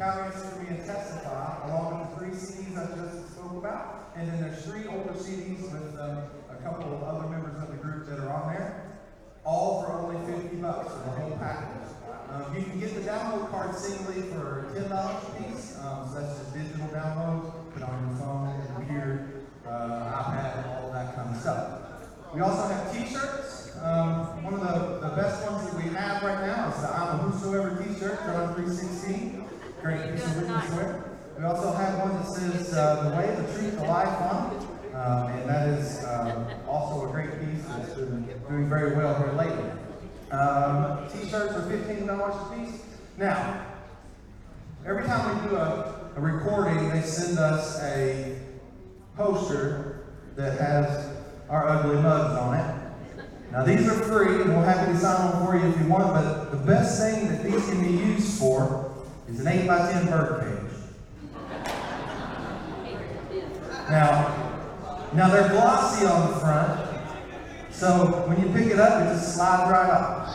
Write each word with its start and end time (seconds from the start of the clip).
Of 0.00 0.62
Me 0.62 0.68
and 0.68 0.86
Testify, 0.86 1.66
along 1.66 1.98
with 1.98 2.10
the 2.10 2.16
three 2.18 2.30
CDs 2.30 2.78
I 2.78 2.86
just 2.94 3.32
spoke 3.34 3.58
about. 3.58 4.12
And 4.14 4.28
then 4.30 4.40
there's 4.40 4.64
three 4.64 4.86
older 4.86 5.10
CDs 5.10 5.62
with 5.72 5.98
um, 5.98 6.22
a 6.48 6.54
couple 6.62 6.94
of 6.94 7.02
other 7.02 7.26
members 7.28 7.60
of 7.60 7.68
the 7.68 7.82
group 7.82 8.06
that 8.06 8.20
are 8.20 8.30
on 8.30 8.54
there. 8.54 8.96
All 9.44 9.82
for 9.82 9.92
only 9.94 10.14
fifty 10.32 10.56
bucks 10.58 10.92
for 10.92 10.98
the 11.00 11.10
whole 11.10 11.36
package. 11.38 11.90
Um, 12.30 12.54
you 12.56 12.62
can 12.62 12.78
get 12.78 12.94
the 12.94 13.00
download 13.10 13.50
card 13.50 13.74
singly 13.74 14.22
for 14.30 14.70
ten 14.72 14.88
dollars 14.88 15.24
a 15.24 15.42
piece. 15.42 15.76
Um, 15.82 16.08
so 16.08 16.20
that's 16.20 16.38
just 16.38 16.54
digital 16.54 16.86
download, 16.94 17.72
put 17.74 17.82
on 17.82 18.08
your 18.08 18.18
phone, 18.18 18.54
computer, 18.76 19.26
uh, 19.66 19.70
iPad, 20.22 20.78
all 20.78 20.92
that 20.92 21.16
kind 21.16 21.34
of 21.34 21.40
stuff. 21.40 21.80
We 22.32 22.40
also 22.40 22.68
have 22.68 22.92
T-shirts. 22.92 23.76
Um, 23.82 24.44
one 24.44 24.54
of 24.54 24.60
the, 24.60 25.08
the 25.08 25.16
best 25.16 25.50
ones 25.50 25.68
that 25.68 25.74
we 25.82 25.90
have 25.90 26.22
right 26.22 26.46
now 26.46 26.68
is 26.70 26.82
the 26.82 26.88
I'm 26.88 27.18
a 27.18 27.22
Whosoever 27.22 27.82
T-shirt, 27.82 28.20
John 28.26 28.54
three 28.54 28.68
sixteen. 28.68 29.47
Great 29.82 30.12
piece 30.12 30.24
of 30.24 30.36
witness 30.36 30.70
wear. 30.72 31.04
We 31.38 31.44
also 31.44 31.72
have 31.72 31.98
one 32.00 32.16
that 32.16 32.26
says 32.26 32.74
uh, 32.74 33.08
the 33.08 33.16
way, 33.16 33.34
the 33.34 33.58
truth, 33.58 33.76
the 33.76 33.86
life 33.86 34.08
on. 34.08 34.66
Um, 34.92 35.30
and 35.30 35.48
that 35.48 35.68
is 35.68 36.04
um, 36.04 36.46
also 36.66 37.08
a 37.08 37.12
great 37.12 37.30
piece 37.38 37.64
that's 37.64 37.94
been 37.94 38.28
doing 38.48 38.68
very 38.68 38.96
well 38.96 39.14
here 39.16 39.32
lately. 39.32 39.70
Um, 40.32 41.08
t-shirts 41.12 41.54
are 41.54 41.62
fifteen 41.70 42.06
dollars 42.06 42.34
a 42.34 42.56
piece. 42.56 42.82
Now, 43.16 43.64
every 44.84 45.04
time 45.04 45.42
we 45.42 45.48
do 45.48 45.56
a, 45.56 46.10
a 46.16 46.20
recording, 46.20 46.88
they 46.88 47.02
send 47.02 47.38
us 47.38 47.80
a 47.82 48.36
poster 49.16 50.06
that 50.34 50.58
has 50.60 51.08
our 51.48 51.68
ugly 51.68 52.02
mugs 52.02 52.34
on 52.36 52.54
it. 52.58 52.74
Now 53.52 53.64
these 53.64 53.88
are 53.88 54.02
free, 54.02 54.42
and 54.42 54.50
we'll 54.50 54.62
happy 54.62 54.92
to 54.92 54.98
sign 54.98 55.30
them 55.30 55.46
for 55.46 55.56
you 55.56 55.68
if 55.68 55.80
you 55.80 55.86
want. 55.86 56.12
But 56.12 56.50
the 56.50 56.58
best 56.66 57.00
thing 57.00 57.28
that 57.28 57.44
these 57.44 57.64
can 57.68 57.80
be 57.80 57.92
used 57.92 58.38
for 58.40 58.87
is 59.30 59.40
an 59.40 59.48
eight 59.48 59.66
by 59.66 59.92
ten 59.92 60.06
bird 60.06 60.40
cage. 60.42 60.54
Now, 63.90 64.34
now 65.14 65.28
they're 65.30 65.48
glossy 65.48 66.06
on 66.06 66.30
the 66.32 66.38
front, 66.40 66.80
so 67.70 68.24
when 68.26 68.40
you 68.40 68.52
pick 68.52 68.72
it 68.72 68.78
up, 68.78 69.02
it 69.02 69.14
just 69.14 69.34
slides 69.34 69.70
right 69.70 69.90
off. 69.90 70.34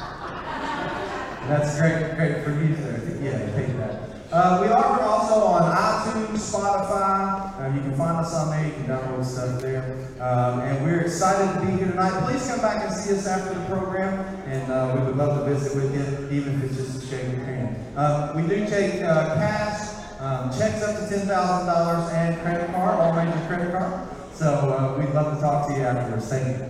That's 1.47 1.77
great, 1.77 2.15
great 2.15 2.43
for 2.43 2.51
you 2.51 2.75
there. 2.75 3.01
Yeah, 3.21 3.45
you 3.45 3.51
take 3.55 3.77
that. 3.77 4.09
Uh, 4.31 4.57
we 4.61 4.67
are 4.67 5.01
also 5.01 5.45
on 5.45 5.61
iTunes, 5.61 6.39
Spotify. 6.39 7.53
Uh, 7.61 7.75
you 7.75 7.81
can 7.81 7.95
find 7.95 8.17
us 8.17 8.33
on 8.33 8.49
there. 8.49 8.65
You 8.65 8.73
can 8.73 8.85
download 8.85 9.23
stuff 9.23 9.61
there. 9.61 9.83
Um, 10.19 10.61
and 10.61 10.83
we're 10.83 11.01
excited 11.01 11.53
to 11.53 11.65
be 11.67 11.73
here 11.77 11.87
tonight. 11.91 12.23
Please 12.25 12.47
come 12.47 12.59
back 12.59 12.83
and 12.83 12.91
see 12.95 13.13
us 13.13 13.27
after 13.27 13.53
the 13.53 13.65
program, 13.65 14.25
and 14.53 14.71
uh, 14.71 14.93
we 14.95 15.03
would 15.05 15.17
love 15.17 15.39
to 15.39 15.51
visit 15.51 15.75
with 15.75 15.93
you, 15.95 16.37
even 16.37 16.61
if 16.61 16.63
it's 16.65 16.77
just 16.77 17.03
a 17.03 17.07
shake 17.07 17.25
of 17.33 17.43
hand. 17.43 17.97
Uh, 17.97 18.33
we 18.35 18.43
do 18.43 18.67
take 18.67 19.01
uh, 19.01 19.33
cash, 19.33 19.89
um, 20.19 20.51
checks 20.51 20.83
up 20.83 20.95
to 20.99 21.09
ten 21.09 21.25
thousand 21.27 21.65
dollars, 21.65 22.11
and 22.13 22.39
credit 22.41 22.67
card, 22.71 22.99
all 22.99 23.13
major 23.13 23.47
credit 23.47 23.71
card. 23.71 24.07
So 24.33 24.47
uh, 24.47 24.99
we'd 24.99 25.13
love 25.13 25.35
to 25.35 25.41
talk 25.41 25.67
to 25.69 25.73
you 25.73 25.81
afterwards. 25.81 26.29
Thank 26.29 26.47
you. 26.59 26.69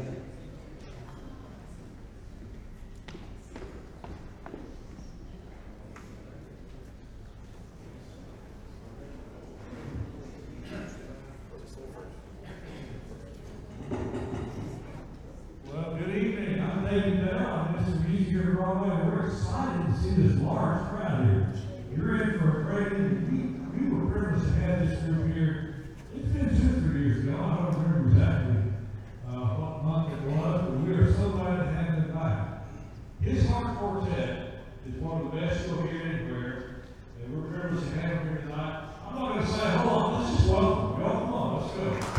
Well, 15.65 15.95
good 15.97 16.15
evening. 16.15 16.61
I'm 16.61 16.85
David 16.85 17.25
Bell. 17.25 17.72
We're 18.55 19.25
excited 19.25 19.87
to 19.87 19.99
see 19.99 20.09
this 20.21 20.39
large 20.41 20.77
crowd 20.89 21.25
here. 21.25 21.53
You're 21.95 22.21
in 22.21 22.39
for 22.39 22.61
a 22.61 22.63
great 22.65 22.93
evening. 22.93 23.71
We, 23.73 23.87
we 23.87 23.95
were 23.95 24.11
privileged 24.11 24.45
to 24.45 24.53
have 24.61 24.87
this 24.87 24.99
group 24.99 25.33
here. 25.33 25.75
It's 26.15 26.27
been 26.27 26.49
two, 26.49 26.81
three 26.81 27.01
years 27.01 27.23
ago. 27.23 27.35
I 27.35 27.55
don't 27.55 27.81
remember 27.81 28.09
exactly 28.09 28.57
uh, 29.27 29.57
what 29.57 29.83
month 29.83 30.13
it 30.13 30.21
was, 30.29 30.61
but 30.69 30.79
we 30.81 30.93
are 30.93 31.13
so 31.15 31.29
glad 31.29 31.57
to 31.57 31.65
have 31.65 31.95
them 31.95 32.13
back. 32.13 32.65
His 33.21 33.49
Heart 33.49 33.77
Quartet 33.79 34.65
is 34.87 34.95
one 35.01 35.21
of 35.21 35.31
the 35.31 35.39
best 35.39 35.67
you'll 35.67 35.81
hear 35.81 36.01
anywhere, 36.03 36.75
and 37.23 37.33
we're 37.35 37.59
privileged 37.59 37.91
to 37.91 37.99
have 38.01 38.19
them 38.19 38.27
here 38.29 38.41
tonight. 38.43 38.93
I'm 39.07 39.15
not 39.15 39.33
going 39.33 39.45
to 39.47 39.51
say, 39.51 39.77
hold 39.77 40.03
on, 40.03 40.21
let's 40.21 40.37
just 40.37 40.49
welcome. 40.51 41.01
Welcome 41.01 41.33
on, 41.33 41.61
let's 41.63 41.73
go. 41.75 42.12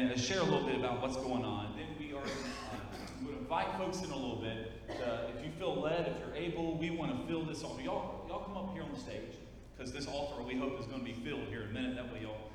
And 0.00 0.10
uh, 0.10 0.16
share 0.16 0.40
a 0.40 0.44
little 0.44 0.66
bit 0.66 0.76
about 0.76 1.02
what's 1.02 1.16
going 1.16 1.44
on. 1.44 1.74
Then 1.76 1.86
we 1.98 2.14
are 2.14 2.22
going 2.22 2.26
to 2.26 3.34
uh, 3.34 3.38
invite 3.38 3.76
folks 3.76 3.98
in 3.98 4.10
a 4.10 4.16
little 4.16 4.40
bit. 4.40 4.72
Uh, 4.88 5.28
if 5.36 5.44
you 5.44 5.50
feel 5.58 5.80
led, 5.80 6.08
if 6.08 6.14
you're 6.26 6.34
able, 6.34 6.78
we 6.78 6.90
want 6.90 7.20
to 7.20 7.26
fill 7.26 7.44
this 7.44 7.62
altar. 7.62 7.82
Y'all, 7.82 8.24
y'all 8.26 8.44
come 8.44 8.56
up 8.56 8.72
here 8.72 8.82
on 8.82 8.92
the 8.92 8.98
stage 8.98 9.36
because 9.76 9.92
this 9.92 10.06
altar 10.06 10.42
we 10.42 10.56
hope 10.56 10.80
is 10.80 10.86
going 10.86 11.00
to 11.00 11.04
be 11.04 11.12
filled 11.12 11.46
here 11.48 11.62
in 11.62 11.68
a 11.68 11.72
minute. 11.72 11.96
That 11.96 12.12
way 12.12 12.20
y'all 12.22 12.50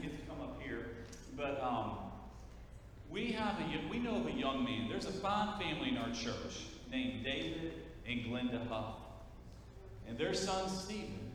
get 0.00 0.18
to 0.18 0.26
come 0.26 0.40
up 0.40 0.62
here. 0.62 0.86
But 1.36 1.62
um, 1.62 1.96
we 3.10 3.32
have 3.32 3.56
a 3.60 3.90
we 3.90 3.98
know 3.98 4.16
of 4.16 4.26
a 4.26 4.32
young 4.32 4.64
man. 4.64 4.88
There's 4.88 5.06
a 5.06 5.12
fine 5.12 5.60
family 5.60 5.90
in 5.90 5.98
our 5.98 6.10
church 6.10 6.66
named 6.90 7.24
David 7.24 7.72
and 8.08 8.20
Glenda 8.20 8.66
Huff, 8.68 8.94
and 10.08 10.16
their 10.16 10.32
son 10.32 10.68
Stephen 10.70 11.32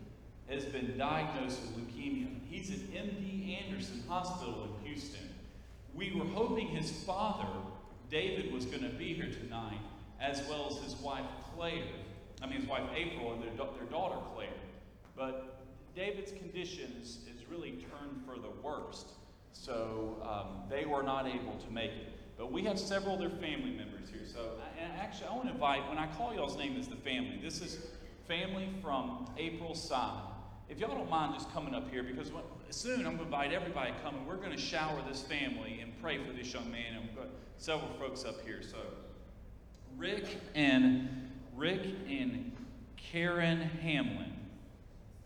has 0.50 0.66
been 0.66 0.98
diagnosed 0.98 1.60
with 1.62 1.88
leukemia. 1.88 2.30
He's 2.50 2.72
at 2.72 2.80
MD 2.92 3.62
Anderson 3.62 4.04
Hospital 4.08 4.64
in 4.64 4.88
Houston. 4.88 5.27
We 5.98 6.14
were 6.14 6.26
hoping 6.26 6.68
his 6.68 6.92
father, 6.92 7.50
David, 8.12 8.54
was 8.54 8.66
going 8.66 8.84
to 8.84 8.90
be 8.90 9.16
here 9.16 9.32
tonight, 9.32 9.80
as 10.22 10.48
well 10.48 10.68
as 10.70 10.78
his 10.84 10.96
wife 11.02 11.26
Claire. 11.56 11.84
I 12.40 12.46
mean, 12.46 12.60
his 12.60 12.70
wife 12.70 12.84
April 12.96 13.34
and 13.34 13.42
their, 13.42 13.50
their 13.50 13.90
daughter 13.90 14.18
Claire. 14.36 14.50
But 15.16 15.60
David's 15.96 16.32
condition 16.32 16.94
is 17.02 17.18
really 17.50 17.72
turned 17.72 18.24
for 18.28 18.40
the 18.40 18.52
worst. 18.62 19.08
So 19.54 20.22
um, 20.24 20.70
they 20.70 20.86
were 20.86 21.02
not 21.02 21.26
able 21.26 21.58
to 21.66 21.74
make 21.74 21.90
it. 21.90 22.14
But 22.38 22.52
we 22.52 22.62
have 22.66 22.78
several 22.78 23.16
of 23.16 23.20
their 23.20 23.32
family 23.32 23.72
members 23.72 24.10
here. 24.10 24.22
So 24.32 24.52
and 24.80 24.94
actually, 25.02 25.30
I 25.30 25.34
want 25.34 25.48
to 25.48 25.54
invite, 25.54 25.90
when 25.90 25.98
I 25.98 26.06
call 26.16 26.36
y'all's 26.36 26.58
name 26.58 26.78
is 26.78 26.88
the 26.88 26.96
family, 26.98 27.40
this 27.42 27.62
is 27.62 27.80
family 28.28 28.70
from 28.84 29.28
April's 29.36 29.82
side. 29.82 30.22
If 30.70 30.78
y'all 30.78 30.96
don't 30.96 31.10
mind 31.10 31.34
just 31.34 31.52
coming 31.54 31.74
up 31.74 31.90
here, 31.90 32.04
because 32.04 32.32
when, 32.32 32.44
soon 32.76 33.00
I'm 33.00 33.04
going 33.04 33.18
to 33.18 33.24
invite 33.24 33.54
everybody 33.54 33.92
to 33.92 33.98
come 34.00 34.16
and 34.16 34.28
we're 34.28 34.38
going 34.38 34.52
to 34.52 34.58
shower 34.58 35.02
this 35.08 35.22
family 35.22 35.80
and 35.82 35.92
pray 36.02 36.18
for 36.24 36.34
this 36.34 36.54
young 36.54 36.70
man. 36.72 36.96
And 36.96 37.06
we've 37.08 37.16
got 37.16 37.30
several 37.58 37.90
folks 38.00 38.26
up 38.26 38.44
here. 38.46 38.62
So 38.62 38.78
Rick 39.98 40.26
and 40.56 41.30
Rick 41.56 41.82
and 42.10 42.52
Karen 42.96 43.62
Hamlin. 43.62 44.34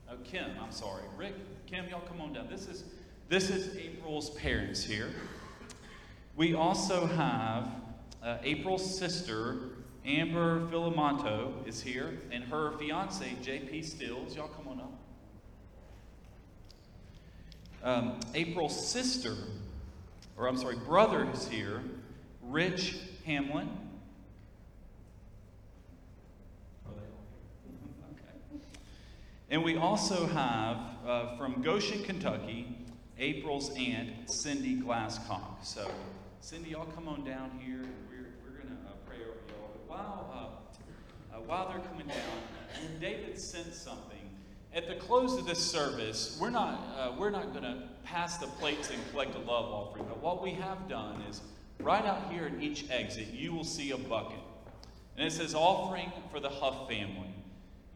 Oh, 0.09 0.15
Kim, 0.23 0.51
I'm 0.61 0.71
sorry. 0.71 1.03
Rick, 1.17 1.35
Kim, 1.67 1.87
y'all 1.89 2.01
come 2.01 2.21
on 2.21 2.33
down. 2.33 2.47
This 2.49 2.67
is 2.67 2.83
this 3.29 3.49
is 3.49 3.77
April's 3.77 4.31
parents 4.31 4.83
here. 4.83 5.09
We 6.35 6.53
also 6.53 7.05
have 7.05 7.69
uh, 8.21 8.37
April's 8.43 8.97
sister, 8.97 9.69
Amber 10.05 10.67
Filamonto, 10.67 11.65
is 11.65 11.81
here, 11.81 12.19
and 12.31 12.43
her 12.43 12.73
fiance, 12.77 13.25
JP 13.41 13.85
Stills. 13.85 14.35
Y'all 14.35 14.49
come 14.49 14.67
on 14.67 14.79
up. 14.81 14.90
Um, 17.83 18.19
April's 18.35 18.89
sister, 18.89 19.35
or 20.37 20.47
I'm 20.47 20.55
sorry, 20.57 20.75
brother 20.75 21.27
is 21.33 21.47
here, 21.47 21.81
Rich 22.43 22.97
Hamlin. 23.25 23.69
Okay. 26.87 28.61
And 29.49 29.63
we 29.63 29.77
also 29.77 30.27
have 30.27 30.77
uh, 31.07 31.37
from 31.37 31.63
Goshen, 31.63 32.03
Kentucky, 32.03 32.77
April's 33.17 33.71
aunt, 33.75 34.29
Cindy 34.29 34.75
Glasscock. 34.75 35.63
So, 35.63 35.89
Cindy, 36.39 36.71
y'all 36.71 36.85
come 36.85 37.07
on 37.07 37.23
down 37.23 37.49
here. 37.63 37.81
and 37.81 37.93
We're, 38.09 38.29
we're 38.43 38.57
going 38.59 38.69
to 38.69 38.87
uh, 38.87 38.93
pray 39.07 39.17
over 39.17 39.39
y'all. 39.49 39.71
But 39.73 39.89
while, 39.89 40.61
uh, 41.33 41.35
uh, 41.35 41.39
while 41.47 41.69
they're 41.69 41.87
coming 41.89 42.07
down, 42.07 42.99
David 42.99 43.39
sent 43.39 43.73
something. 43.73 44.20
At 44.73 44.87
the 44.87 44.95
close 44.95 45.37
of 45.37 45.45
this 45.45 45.59
service, 45.59 46.37
we're 46.39 46.49
not, 46.49 46.79
uh, 46.97 47.11
we're 47.19 47.29
not 47.29 47.51
going 47.51 47.65
to 47.65 47.83
pass 48.05 48.37
the 48.37 48.47
plates 48.47 48.89
and 48.89 48.99
collect 49.11 49.35
a 49.35 49.39
love 49.39 49.65
offering. 49.65 50.05
But 50.07 50.21
what 50.21 50.41
we 50.41 50.51
have 50.51 50.87
done 50.87 51.21
is 51.29 51.41
right 51.79 52.05
out 52.05 52.31
here 52.31 52.45
at 52.45 52.63
each 52.63 52.89
exit, 52.89 53.27
you 53.33 53.51
will 53.51 53.65
see 53.65 53.91
a 53.91 53.97
bucket. 53.97 54.39
And 55.17 55.27
it 55.27 55.31
says 55.31 55.53
offering 55.53 56.09
for 56.31 56.39
the 56.39 56.47
Huff 56.47 56.87
family. 56.87 57.33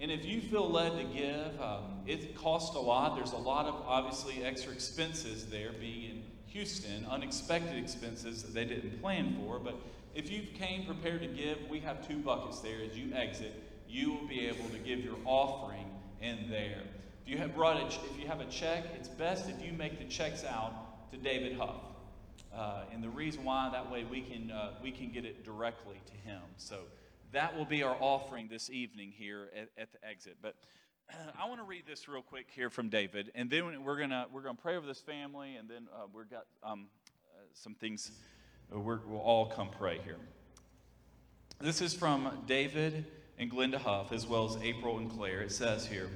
And 0.02 0.12
if 0.12 0.26
you 0.26 0.42
feel 0.42 0.70
led 0.70 0.98
to 0.98 1.06
give, 1.06 1.62
um, 1.62 2.02
it 2.06 2.36
costs 2.36 2.76
a 2.76 2.80
lot. 2.80 3.16
There's 3.16 3.32
a 3.32 3.38
lot 3.38 3.68
of 3.68 3.76
obviously 3.88 4.44
extra 4.44 4.74
expenses 4.74 5.46
there 5.46 5.72
being 5.80 6.12
in 6.12 6.24
Houston, 6.48 7.06
unexpected 7.10 7.78
expenses 7.78 8.44
that 8.44 8.54
they 8.54 8.66
didn't 8.66 9.02
plan 9.02 9.38
for. 9.40 9.60
But 9.60 9.76
if 10.14 10.30
you 10.30 10.42
came 10.60 10.86
prepared 10.86 11.22
to 11.22 11.28
give, 11.28 11.58
we 11.70 11.80
have 11.80 12.06
two 12.06 12.18
buckets 12.18 12.60
there. 12.60 12.80
As 12.86 12.98
you 12.98 13.14
exit, 13.14 13.54
you 13.88 14.12
will 14.12 14.28
be 14.28 14.46
able 14.48 14.68
to 14.70 14.78
give 14.80 15.00
your 15.00 15.16
offering 15.24 15.85
in 16.22 16.50
there. 16.50 16.82
If 17.24 17.30
you 17.30 17.38
have 17.38 17.56
brought 17.56 17.78
a, 17.78 17.86
if 17.86 18.20
you 18.20 18.28
have 18.28 18.40
a 18.40 18.46
check, 18.46 18.86
it's 18.96 19.08
best 19.08 19.50
if 19.50 19.62
you 19.64 19.74
make 19.74 20.00
the 20.00 20.06
checks 20.06 20.44
out 20.44 21.12
to 21.12 21.18
David 21.18 21.58
Huff. 21.58 21.82
Uh, 22.54 22.84
and 22.94 23.04
the 23.04 23.10
reason 23.10 23.44
why 23.44 23.70
that 23.72 23.92
way 23.92 24.06
we 24.10 24.22
can 24.22 24.52
uh, 24.52 24.72
we 24.82 24.92
can 24.92 25.12
get 25.12 25.26
it 25.26 25.44
directly 25.44 26.00
to 26.06 26.14
him. 26.14 26.42
So 26.58 26.82
that 27.32 27.58
will 27.58 27.66
be 27.66 27.84
our 27.84 27.98
offering 28.00 28.48
this 28.48 28.70
evening 28.70 29.12
here 29.16 29.50
at, 29.56 29.70
at 29.78 29.92
the 29.92 30.08
exit. 30.08 30.38
But 30.42 30.56
I 31.40 31.48
want 31.48 31.60
to 31.60 31.66
read 31.66 31.84
this 31.88 32.08
real 32.08 32.22
quick 32.22 32.48
here 32.54 32.70
from 32.70 32.90
David, 32.90 33.32
and 33.36 33.50
then 33.50 33.84
we're 33.84 34.00
gonna 34.00 34.28
we're 34.32 34.42
gonna 34.42 34.56
pray 34.56 34.78
over 34.78 34.88
this 34.88 35.02
family, 35.02 35.56
and 35.56 35.70
then 35.70 35.88
uh, 35.94 36.06
we've 36.14 36.30
got 36.30 36.46
um, 36.64 36.88
uh, 37.36 37.42
some 37.54 37.76
things 37.76 38.12
uh, 38.74 38.80
we're, 38.80 39.00
we'll 39.08 39.20
all 39.20 39.48
come 39.48 39.70
pray 39.70 40.00
here. 40.04 40.18
This 41.60 41.82
is 41.82 41.94
from 41.94 42.44
David 42.48 43.06
and 43.38 43.52
Glenda 43.52 43.78
Huff, 43.78 44.12
as 44.12 44.26
well 44.26 44.46
as 44.46 44.58
April 44.64 44.98
and 44.98 45.10
Claire. 45.10 45.42
It 45.42 45.52
says 45.52 45.86
here. 45.86 46.10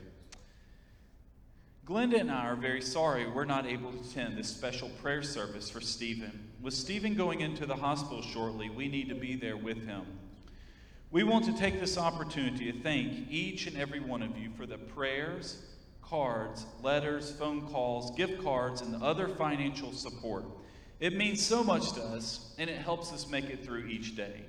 Glenda 1.86 2.19
and 2.19 2.29
I 2.29 2.45
are 2.45 2.55
very 2.55 2.82
sorry 2.82 3.27
we're 3.27 3.45
not 3.45 3.65
able 3.65 3.91
to 3.91 3.99
attend 3.99 4.38
this 4.38 4.47
special 4.47 4.89
prayer 5.01 5.23
service 5.23 5.69
for 5.69 5.82
Stephen. 5.82 6.49
With 6.62 6.75
Stephen 6.75 7.15
going 7.15 7.41
into 7.41 7.65
the 7.65 7.75
hospital 7.75 8.21
shortly, 8.21 8.69
we 8.69 8.88
need 8.88 9.10
to 9.10 9.15
be 9.15 9.36
there 9.36 9.58
with 9.58 9.86
him. 9.88 10.05
We 11.10 11.23
want 11.23 11.45
to 11.45 11.58
take 11.58 11.79
this 11.79 11.97
opportunity 11.97 12.71
to 12.71 12.79
thank 12.82 13.32
each 13.32 13.65
and 13.65 13.75
every 13.75 13.99
one 13.99 14.21
of 14.21 14.38
you 14.38 14.51
for 14.55 14.67
the 14.67 14.77
prayers, 14.77 15.63
cards, 16.03 16.67
letters, 16.84 17.32
phone 17.32 17.67
calls, 17.67 18.15
gift 18.15 18.43
cards, 18.43 18.82
and 18.82 18.93
the 18.93 19.03
other 19.03 19.27
financial 19.27 19.91
support. 19.91 20.45
It 20.99 21.15
means 21.15 21.43
so 21.43 21.63
much 21.63 21.93
to 21.93 22.01
us, 22.01 22.53
and 22.60 22.69
it 22.69 22.77
helps 22.77 23.12
us 23.12 23.27
make 23.27 23.45
it 23.45 23.65
through 23.65 23.88
each 23.88 24.15
day. 24.15 24.41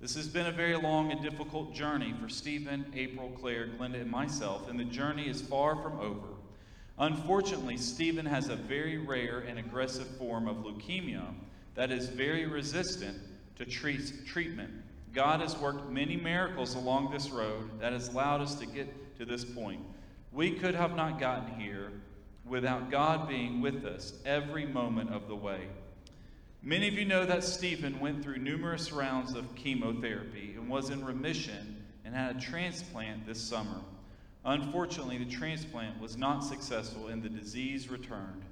This 0.00 0.14
has 0.14 0.28
been 0.28 0.46
a 0.46 0.52
very 0.52 0.76
long 0.76 1.10
and 1.10 1.22
difficult 1.22 1.74
journey 1.74 2.14
for 2.20 2.28
Stephen, 2.28 2.84
April, 2.94 3.30
Claire, 3.40 3.68
Glenda, 3.68 4.00
and 4.00 4.10
myself, 4.10 4.68
and 4.68 4.78
the 4.78 4.84
journey 4.84 5.26
is 5.26 5.40
far 5.40 5.74
from 5.76 5.98
over. 5.98 6.28
Unfortunately, 6.98 7.76
Stephen 7.76 8.26
has 8.26 8.48
a 8.48 8.56
very 8.56 8.98
rare 8.98 9.40
and 9.40 9.58
aggressive 9.58 10.06
form 10.18 10.48
of 10.48 10.58
leukemia 10.58 11.24
that 11.74 11.90
is 11.90 12.08
very 12.08 12.46
resistant 12.46 13.16
to 13.56 13.64
treat- 13.64 14.26
treatment. 14.26 14.70
God 15.12 15.40
has 15.40 15.56
worked 15.56 15.90
many 15.90 16.16
miracles 16.16 16.74
along 16.74 17.10
this 17.10 17.30
road 17.30 17.80
that 17.80 17.92
has 17.92 18.08
allowed 18.08 18.42
us 18.42 18.54
to 18.56 18.66
get 18.66 19.16
to 19.18 19.24
this 19.24 19.44
point. 19.44 19.80
We 20.30 20.52
could 20.52 20.74
have 20.74 20.94
not 20.94 21.18
gotten 21.18 21.58
here 21.58 21.90
without 22.44 22.90
God 22.90 23.28
being 23.28 23.62
with 23.62 23.84
us 23.86 24.12
every 24.26 24.66
moment 24.66 25.10
of 25.10 25.26
the 25.26 25.36
way. 25.36 25.68
Many 26.66 26.88
of 26.88 26.94
you 26.94 27.04
know 27.04 27.24
that 27.24 27.44
Stephen 27.44 28.00
went 28.00 28.24
through 28.24 28.38
numerous 28.38 28.90
rounds 28.90 29.36
of 29.36 29.54
chemotherapy 29.54 30.54
and 30.56 30.68
was 30.68 30.90
in 30.90 31.04
remission 31.04 31.76
and 32.04 32.12
had 32.12 32.34
a 32.34 32.40
transplant 32.40 33.24
this 33.24 33.40
summer. 33.40 33.82
Unfortunately, 34.44 35.16
the 35.16 35.30
transplant 35.30 36.00
was 36.00 36.16
not 36.16 36.40
successful 36.40 37.06
and 37.06 37.22
the 37.22 37.28
disease 37.28 37.88
returned. 37.88 38.42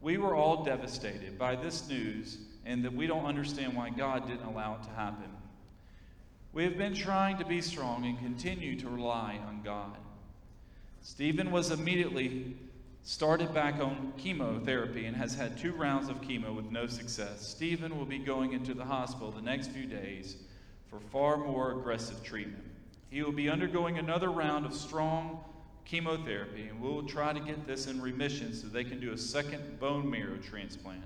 We 0.00 0.16
were 0.16 0.34
all 0.34 0.64
devastated 0.64 1.38
by 1.38 1.56
this 1.56 1.86
news 1.90 2.38
and 2.64 2.82
that 2.86 2.94
we 2.94 3.06
don't 3.06 3.26
understand 3.26 3.76
why 3.76 3.90
God 3.90 4.26
didn't 4.26 4.46
allow 4.46 4.76
it 4.76 4.84
to 4.84 4.90
happen. 4.96 5.28
We 6.54 6.64
have 6.64 6.78
been 6.78 6.94
trying 6.94 7.36
to 7.36 7.44
be 7.44 7.60
strong 7.60 8.06
and 8.06 8.18
continue 8.18 8.80
to 8.80 8.88
rely 8.88 9.38
on 9.46 9.60
God. 9.62 9.98
Stephen 11.02 11.50
was 11.50 11.70
immediately 11.70 12.56
started 13.08 13.54
back 13.54 13.80
on 13.80 14.12
chemotherapy 14.18 15.06
and 15.06 15.16
has 15.16 15.34
had 15.34 15.56
two 15.56 15.72
rounds 15.72 16.10
of 16.10 16.20
chemo 16.20 16.54
with 16.54 16.70
no 16.70 16.86
success. 16.86 17.40
Stephen 17.40 17.96
will 17.96 18.04
be 18.04 18.18
going 18.18 18.52
into 18.52 18.74
the 18.74 18.84
hospital 18.84 19.30
the 19.30 19.40
next 19.40 19.70
few 19.70 19.86
days 19.86 20.36
for 20.90 21.00
far 21.10 21.38
more 21.38 21.72
aggressive 21.72 22.22
treatment. 22.22 22.62
He 23.08 23.22
will 23.22 23.32
be 23.32 23.48
undergoing 23.48 23.96
another 23.96 24.30
round 24.30 24.66
of 24.66 24.74
strong 24.74 25.42
chemotherapy, 25.86 26.68
and 26.68 26.82
we 26.82 26.88
will 26.90 27.02
try 27.02 27.32
to 27.32 27.40
get 27.40 27.66
this 27.66 27.86
in 27.86 27.98
remission 28.02 28.52
so 28.52 28.66
they 28.66 28.84
can 28.84 29.00
do 29.00 29.12
a 29.12 29.18
second 29.18 29.80
bone 29.80 30.10
marrow 30.10 30.36
transplant. 30.36 31.02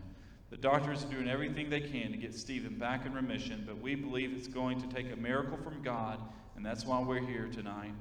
The 0.51 0.57
doctors 0.57 1.05
are 1.05 1.09
doing 1.09 1.29
everything 1.29 1.71
they 1.71 1.83
can 1.83 2.11
to 2.11 2.17
get 2.17 2.35
Stephen 2.35 2.81
back 2.81 3.07
in 3.07 3.15
remission, 3.15 3.63
but 3.65 3.81
we 3.81 3.95
believe 3.95 4.33
it's 4.33 4.49
going 4.49 4.81
to 4.81 4.93
take 4.93 5.13
a 5.13 5.17
miracle 5.17 5.57
from 5.57 5.81
God, 5.85 6.19
and 6.57 6.67
that's 6.67 6.85
why 6.85 7.01
we're 7.01 7.25
here 7.25 7.49
tonight. 7.53 7.93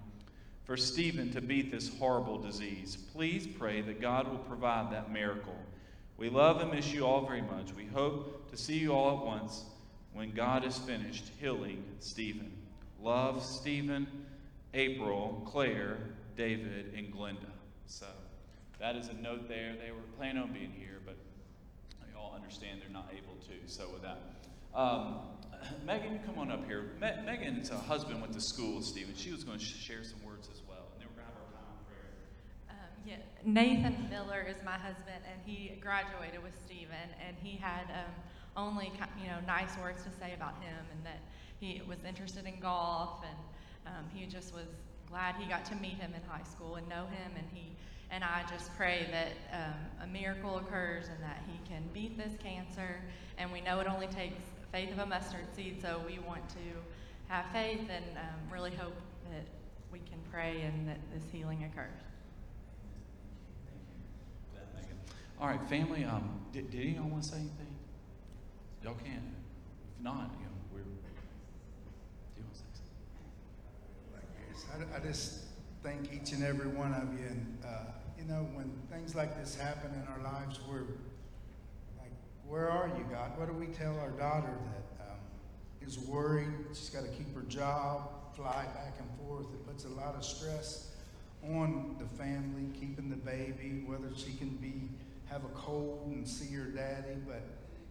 For 0.71 0.77
Stephen 0.77 1.33
to 1.33 1.41
beat 1.41 1.69
this 1.69 1.93
horrible 1.99 2.37
disease, 2.37 2.97
please 3.11 3.45
pray 3.45 3.81
that 3.81 3.99
God 3.99 4.29
will 4.29 4.37
provide 4.37 4.93
that 4.93 5.11
miracle. 5.11 5.57
We 6.15 6.29
love 6.29 6.61
and 6.61 6.71
miss 6.71 6.93
you 6.93 7.05
all 7.05 7.25
very 7.25 7.41
much. 7.41 7.73
We 7.75 7.87
hope 7.87 8.49
to 8.51 8.55
see 8.55 8.77
you 8.77 8.93
all 8.93 9.17
at 9.17 9.25
once 9.25 9.65
when 10.13 10.31
God 10.31 10.63
is 10.63 10.77
finished 10.77 11.25
healing 11.41 11.83
Stephen. 11.99 12.53
Love, 13.01 13.43
Stephen, 13.43 14.07
April, 14.73 15.45
Claire, 15.45 15.97
David, 16.37 16.93
and 16.95 17.13
Glenda. 17.13 17.51
So 17.87 18.07
that 18.79 18.95
is 18.95 19.09
a 19.09 19.13
note 19.15 19.49
there. 19.49 19.73
They 19.73 19.91
were 19.91 19.97
planning 20.15 20.41
on 20.41 20.53
being 20.53 20.71
here, 20.71 21.01
but 21.05 21.17
we 22.07 22.17
all 22.17 22.31
understand 22.33 22.79
they're 22.81 22.89
not 22.89 23.11
able 23.11 23.35
to. 23.47 23.69
So 23.69 23.89
with 23.91 24.03
that, 24.03 24.21
um, 24.73 25.15
Megan, 25.85 26.13
you 26.13 26.19
come 26.25 26.39
on 26.39 26.51
up 26.51 26.65
here. 26.65 26.91
Me- 26.99 27.21
Megan's 27.25 27.71
uh, 27.71 27.77
husband 27.77 28.21
went 28.21 28.33
to 28.33 28.41
school 28.41 28.77
with 28.77 28.85
Stephen. 28.85 29.13
She 29.15 29.31
was 29.31 29.43
going 29.43 29.59
to 29.59 29.65
share 29.65 30.03
some 30.03 30.23
words 30.25 30.49
as 30.51 30.61
well, 30.67 30.87
and 30.93 31.01
then 31.01 31.07
we're 31.09 31.21
going 31.21 31.27
to 31.27 31.33
have 31.33 31.41
our 31.41 31.53
time 31.53 31.69
of 31.75 31.87
prayer. 31.87 32.09
Um, 32.69 32.89
yeah, 33.05 33.15
Nathan 33.45 34.07
Miller 34.09 34.45
is 34.47 34.57
my 34.63 34.77
husband, 34.77 35.23
and 35.25 35.41
he 35.45 35.75
graduated 35.81 36.43
with 36.43 36.53
Stephen, 36.65 37.09
and 37.25 37.35
he 37.41 37.57
had 37.57 37.85
um, 37.89 38.13
only 38.55 38.91
you 39.21 39.27
know 39.27 39.39
nice 39.47 39.77
words 39.81 40.03
to 40.03 40.09
say 40.19 40.33
about 40.33 40.55
him, 40.61 40.77
and 40.93 41.05
that 41.05 41.19
he 41.59 41.81
was 41.87 42.03
interested 42.07 42.45
in 42.45 42.59
golf, 42.59 43.23
and 43.23 43.95
um, 43.95 44.05
he 44.13 44.25
just 44.25 44.53
was 44.53 44.67
glad 45.09 45.35
he 45.35 45.47
got 45.47 45.65
to 45.65 45.75
meet 45.75 45.95
him 45.95 46.13
in 46.15 46.21
high 46.29 46.43
school 46.43 46.75
and 46.75 46.87
know 46.87 47.05
him, 47.05 47.31
and 47.35 47.47
he 47.53 47.71
and 48.11 48.25
I 48.25 48.43
just 48.49 48.75
pray 48.75 49.07
that 49.11 49.31
um, 49.57 50.03
a 50.03 50.07
miracle 50.07 50.57
occurs 50.57 51.05
and 51.07 51.23
that 51.23 51.41
he 51.47 51.57
can 51.67 51.81
beat 51.93 52.17
this 52.17 52.33
cancer, 52.43 53.01
and 53.37 53.51
we 53.51 53.61
know 53.61 53.79
it 53.79 53.87
only 53.87 54.07
takes 54.07 54.41
faith 54.71 54.91
of 54.91 54.99
a 54.99 55.05
mustard 55.05 55.45
seed, 55.55 55.81
so 55.81 56.01
we 56.05 56.19
want 56.19 56.47
to 56.49 56.55
have 57.29 57.45
faith 57.53 57.87
and 57.89 58.05
um, 58.17 58.51
really 58.51 58.71
hope 58.71 58.95
that 59.31 59.45
we 59.91 59.99
can 59.99 60.19
pray 60.29 60.61
and 60.61 60.87
that 60.87 60.99
this 61.13 61.23
healing 61.31 61.63
occurs. 61.63 62.01
Thank 63.65 63.81
you 63.87 64.53
for 64.53 64.59
that, 64.59 64.75
Megan. 64.75 64.97
All 65.41 65.47
right, 65.47 65.67
family. 65.67 66.03
Um, 66.03 66.39
did, 66.53 66.69
did 66.69 66.81
anyone 66.81 67.09
want 67.13 67.23
to 67.23 67.29
say 67.29 67.37
anything? 67.37 67.75
Y'all 68.83 68.93
can. 68.93 69.33
If 69.97 70.03
not, 70.03 70.29
you 70.37 70.45
know, 70.45 70.51
we're. 70.71 70.83
Do 70.83 70.91
you 72.37 72.43
want 72.43 72.53
to 72.53 72.59
say 72.59 72.65
something? 74.69 74.87
I, 74.93 74.97
I 74.97 74.99
just 74.99 75.39
thank 75.81 76.13
each 76.13 76.31
and 76.33 76.43
every 76.43 76.67
one 76.67 76.93
of 76.93 77.19
you. 77.19 77.25
And, 77.25 77.57
uh, 77.65 77.85
you 78.19 78.25
know, 78.25 78.47
when 78.53 78.71
things 78.91 79.15
like 79.15 79.35
this 79.35 79.55
happen 79.55 79.89
in 79.95 80.07
our 80.13 80.31
lives, 80.31 80.59
we're 80.69 80.85
like, 81.97 82.13
where 82.47 82.69
are 82.69 82.91
you, 82.95 83.03
God? 83.09 83.31
What 83.35 83.47
do 83.47 83.53
we 83.53 83.65
tell 83.73 83.97
our 83.97 84.11
daughter 84.11 84.53
that 84.53 85.09
um, 85.09 85.17
is 85.81 85.97
worried? 85.97 86.53
She's 86.69 86.91
got 86.91 87.01
to 87.01 87.09
keep 87.09 87.33
her 87.33 87.41
job, 87.49 88.35
fly 88.35 88.67
back 88.75 88.99
and 88.99 89.09
forth. 89.27 89.47
It 89.55 89.65
puts 89.65 89.85
a 89.85 89.89
lot 89.89 90.13
of 90.13 90.23
stress 90.23 90.91
on 91.43 91.95
the 91.97 92.05
family, 92.23 92.69
keeping 92.79 93.09
the 93.09 93.15
baby, 93.15 93.81
whether 93.87 94.15
she 94.15 94.33
can 94.33 94.49
be 94.57 94.87
have 95.31 95.43
a 95.45 95.49
cold 95.49 96.07
and 96.07 96.27
see 96.27 96.51
your 96.53 96.65
daddy. 96.65 97.15
But, 97.25 97.43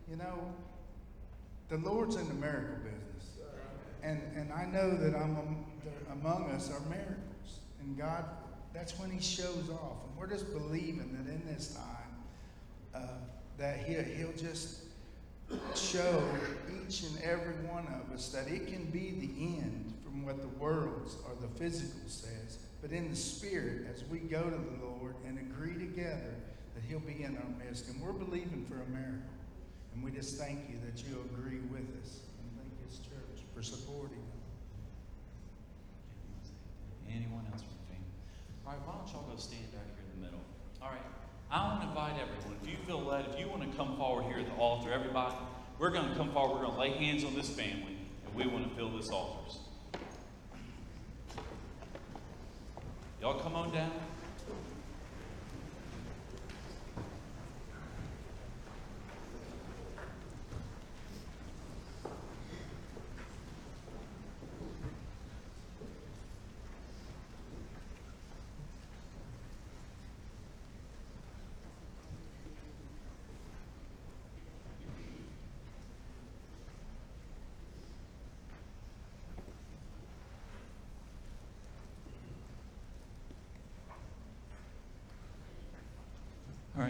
you 0.09 0.17
know, 0.17 0.53
the 1.69 1.79
Lord's 1.79 2.17
in 2.17 2.29
the 2.29 2.35
miracle 2.35 2.77
business. 2.85 3.01
And, 4.03 4.21
and 4.37 4.53
I 4.53 4.67
know 4.67 4.97
that 4.97 5.15
I'm 5.15 5.65
among 6.13 6.51
us 6.51 6.71
are 6.71 6.81
miracles. 6.89 7.61
And 7.81 7.97
God, 7.97 8.25
that's 8.75 8.99
when 8.99 9.11
He 9.11 9.21
shows 9.21 9.71
off. 9.71 9.99
And 10.09 10.19
we're 10.19 10.29
just 10.29 10.53
believing 10.53 11.17
that 11.17 11.31
in 11.31 11.43
this 11.47 11.75
time, 11.75 12.01
uh, 12.95 13.19
that 13.59 13.79
he'll, 13.85 14.03
he'll 14.03 14.37
just 14.37 14.85
show 15.75 16.23
each 16.87 17.03
and 17.03 17.23
every 17.23 17.55
one 17.67 17.87
of 17.89 18.15
us 18.15 18.29
that 18.29 18.49
it 18.49 18.67
can 18.67 18.85
be 18.87 19.11
the 19.11 19.59
end 19.59 19.93
from 20.05 20.25
what 20.25 20.41
the 20.41 20.49
world 20.49 21.11
or 21.27 21.35
the 21.41 21.49
physical 21.59 22.01
says. 22.07 22.59
But 22.81 22.93
in 22.93 23.11
the 23.11 23.17
spirit, 23.17 23.87
as 23.93 24.05
we 24.05 24.19
go 24.19 24.43
to 24.43 24.51
the 24.51 24.87
Lord 24.87 25.15
and 25.27 25.39
agree 25.39 25.75
together, 25.75 26.35
that 26.81 26.89
He'll 26.89 27.01
be 27.01 27.23
in 27.23 27.37
our 27.37 27.65
midst. 27.65 27.89
And 27.89 28.01
we're 28.01 28.13
believing 28.13 28.65
for 28.69 28.75
a 28.75 28.87
miracle. 28.89 29.29
And 29.95 30.05
we 30.05 30.11
just 30.11 30.39
thank 30.39 30.69
you 30.71 30.77
that 30.87 31.03
you 31.05 31.25
agree 31.33 31.61
with 31.71 31.85
us. 32.01 32.21
And 32.41 32.49
thank 32.57 32.73
this 32.89 32.99
church 32.99 33.45
for 33.55 33.63
supporting 33.63 34.23
us. 36.41 36.51
Anyone 37.09 37.45
else 37.53 37.63
from 37.63 37.75
the 37.75 37.87
family? 37.93 38.13
All 38.65 38.73
right, 38.73 38.81
why 38.87 38.95
don't 38.95 39.09
y'all 39.13 39.29
go 39.29 39.37
stand 39.37 39.71
back 39.73 39.85
here 39.97 40.05
in 40.15 40.21
the 40.21 40.27
middle? 40.27 40.41
All 40.81 40.89
right, 40.89 41.03
I 41.51 41.67
want 41.67 41.83
to 41.83 41.89
invite 41.89 42.15
everyone. 42.23 42.57
If 42.63 42.71
you 42.71 42.77
feel 42.87 43.03
led, 43.03 43.27
if 43.33 43.39
you 43.39 43.49
want 43.49 43.69
to 43.69 43.77
come 43.77 43.97
forward 43.97 44.25
here 44.25 44.39
at 44.39 44.47
the 44.47 44.55
altar, 44.55 44.93
everybody, 44.93 45.35
we're 45.79 45.91
going 45.91 46.09
to 46.09 46.15
come 46.15 46.31
forward. 46.31 46.61
We're 46.61 46.67
going 46.67 46.75
to 46.75 46.81
lay 46.81 47.05
hands 47.05 47.25
on 47.25 47.35
this 47.35 47.51
family, 47.51 47.97
and 48.25 48.35
we 48.35 48.47
want 48.47 48.69
to 48.69 48.77
fill 48.77 48.91
this 48.91 49.11
altar. 49.11 49.37
Y'all 53.21 53.39
come 53.41 53.55
on 53.55 53.71
down. 53.73 53.91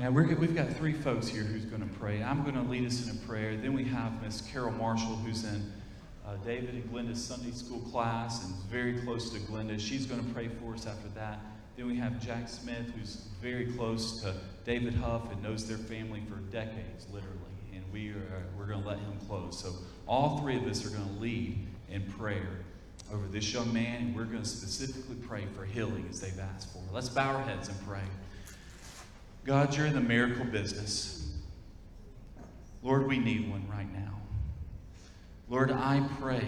Right, 0.01 0.09
now 0.09 0.15
we're, 0.15 0.35
we've 0.37 0.55
got 0.55 0.69
three 0.73 0.93
folks 0.93 1.29
here 1.29 1.43
who's 1.43 1.65
going 1.65 1.83
to 1.83 1.95
pray. 1.99 2.23
I'm 2.23 2.43
going 2.43 2.55
to 2.55 2.63
lead 2.63 2.87
us 2.87 3.07
in 3.07 3.17
a 3.17 3.21
prayer. 3.27 3.57
Then 3.57 3.73
we 3.73 3.85
have 3.85 4.23
Miss 4.23 4.41
Carol 4.41 4.73
Marshall, 4.73 5.17
who's 5.17 5.45
in 5.45 5.73
uh, 6.27 6.37
David 6.45 6.75
and 6.75 6.93
Glenda's 6.93 7.23
Sunday 7.23 7.51
school 7.51 7.81
class 7.91 8.45
and 8.45 8.55
very 8.71 9.01
close 9.01 9.31
to 9.31 9.39
Glenda. 9.41 9.79
She's 9.79 10.07
going 10.07 10.25
to 10.25 10.33
pray 10.33 10.49
for 10.49 10.75
us 10.75 10.87
after 10.87 11.09
that. 11.17 11.41
Then 11.77 11.87
we 11.87 11.97
have 11.97 12.25
Jack 12.25 12.49
Smith, 12.49 12.91
who's 12.97 13.29
very 13.41 13.67
close 13.73 14.21
to 14.23 14.35
David 14.65 14.95
Huff 14.95 15.31
and 15.31 15.43
knows 15.43 15.67
their 15.67 15.79
family 15.79 16.23
for 16.29 16.37
decades, 16.53 17.07
literally. 17.13 17.37
And 17.75 17.85
we 17.93 18.11
are, 18.11 18.45
we're 18.59 18.67
going 18.67 18.83
to 18.83 18.89
let 18.89 18.99
him 18.99 19.19
close. 19.27 19.61
So 19.61 19.73
all 20.07 20.39
three 20.39 20.57
of 20.57 20.67
us 20.67 20.85
are 20.85 20.91
going 20.91 21.09
to 21.09 21.21
lead 21.21 21.67
in 21.89 22.03
prayer 22.03 22.61
over 23.13 23.27
this 23.27 23.53
young 23.53 23.73
man. 23.73 24.03
And 24.03 24.17
we're 24.17 24.25
going 24.25 24.43
to 24.43 24.49
specifically 24.49 25.17
pray 25.17 25.45
for 25.57 25.65
healing 25.65 26.07
as 26.11 26.21
they've 26.21 26.39
asked 26.39 26.73
for. 26.73 26.83
Let's 26.93 27.09
bow 27.09 27.35
our 27.35 27.43
heads 27.43 27.69
and 27.69 27.87
pray. 27.87 28.03
God, 29.45 29.77
you're 29.77 29.87
in 29.87 29.95
the 29.95 30.01
miracle 30.01 30.45
business. 30.45 31.33
Lord, 32.83 33.07
we 33.07 33.19
need 33.19 33.51
one 33.51 33.67
right 33.71 33.91
now. 33.93 34.21
Lord, 35.49 35.71
I 35.71 36.07
pray 36.21 36.47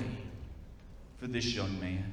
for 1.19 1.27
this 1.27 1.55
young 1.55 1.79
man. 1.81 2.13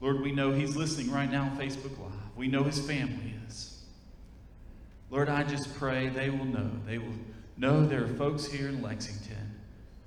Lord, 0.00 0.20
we 0.20 0.32
know 0.32 0.52
he's 0.52 0.74
listening 0.74 1.12
right 1.12 1.30
now 1.30 1.44
on 1.44 1.56
Facebook 1.56 1.98
Live. 1.98 2.12
We 2.36 2.48
know 2.48 2.64
his 2.64 2.80
family 2.80 3.34
is. 3.46 3.82
Lord, 5.10 5.28
I 5.28 5.44
just 5.44 5.74
pray 5.76 6.08
they 6.08 6.30
will 6.30 6.44
know. 6.44 6.70
They 6.86 6.98
will 6.98 7.14
know 7.56 7.86
there 7.86 8.04
are 8.04 8.08
folks 8.08 8.46
here 8.46 8.68
in 8.68 8.82
Lexington 8.82 9.60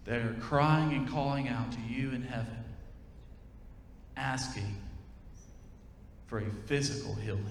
that 0.04 0.22
are 0.22 0.36
crying 0.42 0.94
and 0.94 1.08
calling 1.08 1.48
out 1.48 1.72
to 1.72 1.80
you 1.88 2.12
in 2.12 2.24
heaven, 2.24 2.64
asking 4.18 4.76
for 6.28 6.40
a 6.40 6.50
physical 6.66 7.16
healing. 7.16 7.46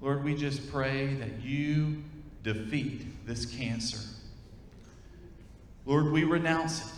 Lord, 0.00 0.24
we 0.24 0.34
just 0.34 0.70
pray 0.70 1.14
that 1.14 1.42
you 1.42 2.02
defeat 2.42 3.26
this 3.26 3.46
cancer. 3.46 3.98
Lord, 5.84 6.12
we 6.12 6.24
renounce 6.24 6.80
it. 6.80 6.92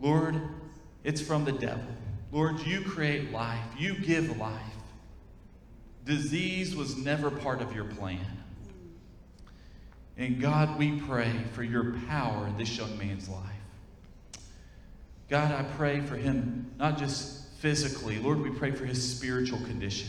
Lord, 0.00 0.40
it's 1.02 1.20
from 1.20 1.44
the 1.44 1.52
devil. 1.52 1.84
Lord, 2.30 2.60
you 2.66 2.82
create 2.82 3.32
life, 3.32 3.64
you 3.76 3.94
give 3.94 4.38
life. 4.38 4.60
Disease 6.04 6.76
was 6.76 6.96
never 6.96 7.30
part 7.30 7.62
of 7.62 7.74
your 7.74 7.84
plan. 7.84 8.26
And 10.16 10.40
God, 10.40 10.78
we 10.78 11.00
pray 11.00 11.32
for 11.52 11.62
your 11.62 11.94
power 12.08 12.46
in 12.46 12.56
this 12.56 12.76
young 12.76 12.96
man's 12.98 13.28
life. 13.28 13.40
God, 15.28 15.52
I 15.52 15.62
pray 15.76 16.00
for 16.00 16.16
him, 16.16 16.70
not 16.78 16.98
just 16.98 17.48
physically, 17.54 18.18
Lord, 18.18 18.40
we 18.40 18.50
pray 18.50 18.72
for 18.72 18.84
his 18.84 19.16
spiritual 19.16 19.58
condition. 19.60 20.08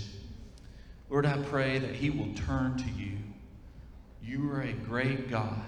Lord, 1.10 1.26
I 1.26 1.38
pray 1.38 1.80
that 1.80 1.96
he 1.96 2.10
will 2.10 2.34
turn 2.34 2.78
to 2.78 2.90
you. 2.90 3.18
You 4.24 4.52
are 4.52 4.62
a 4.62 4.74
great 4.74 5.30
God. 5.30 5.62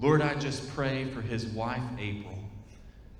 Lord, 0.00 0.20
I 0.20 0.34
just 0.34 0.68
pray 0.70 1.04
for 1.10 1.20
his 1.20 1.46
wife, 1.46 1.82
April, 1.98 2.36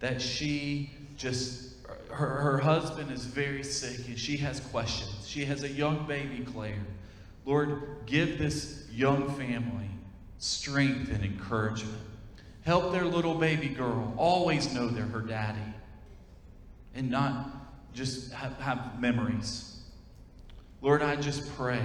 that 0.01 0.21
she 0.21 0.91
just, 1.17 1.75
her, 2.11 2.27
her 2.27 2.59
husband 2.59 3.13
is 3.13 3.25
very 3.25 3.63
sick 3.63 4.09
and 4.09 4.19
she 4.19 4.37
has 4.39 4.59
questions. 4.59 5.29
She 5.29 5.45
has 5.45 5.63
a 5.63 5.69
young 5.69 6.07
baby, 6.07 6.45
Claire. 6.45 6.85
Lord, 7.45 7.99
give 8.07 8.39
this 8.39 8.87
young 8.91 9.31
family 9.37 9.91
strength 10.39 11.11
and 11.13 11.25
encouragement. 11.25 12.03
Help 12.63 12.93
their 12.93 13.05
little 13.05 13.37
baby 13.37 13.69
girl 13.69 14.13
always 14.17 14.73
know 14.75 14.89
they're 14.89 15.05
her 15.05 15.21
daddy 15.21 15.61
and 16.95 17.11
not 17.11 17.95
just 17.95 18.33
have, 18.33 18.59
have 18.59 19.01
memories. 19.01 19.72
Lord, 20.83 21.01
I 21.01 21.15
just 21.15 21.49
pray 21.57 21.81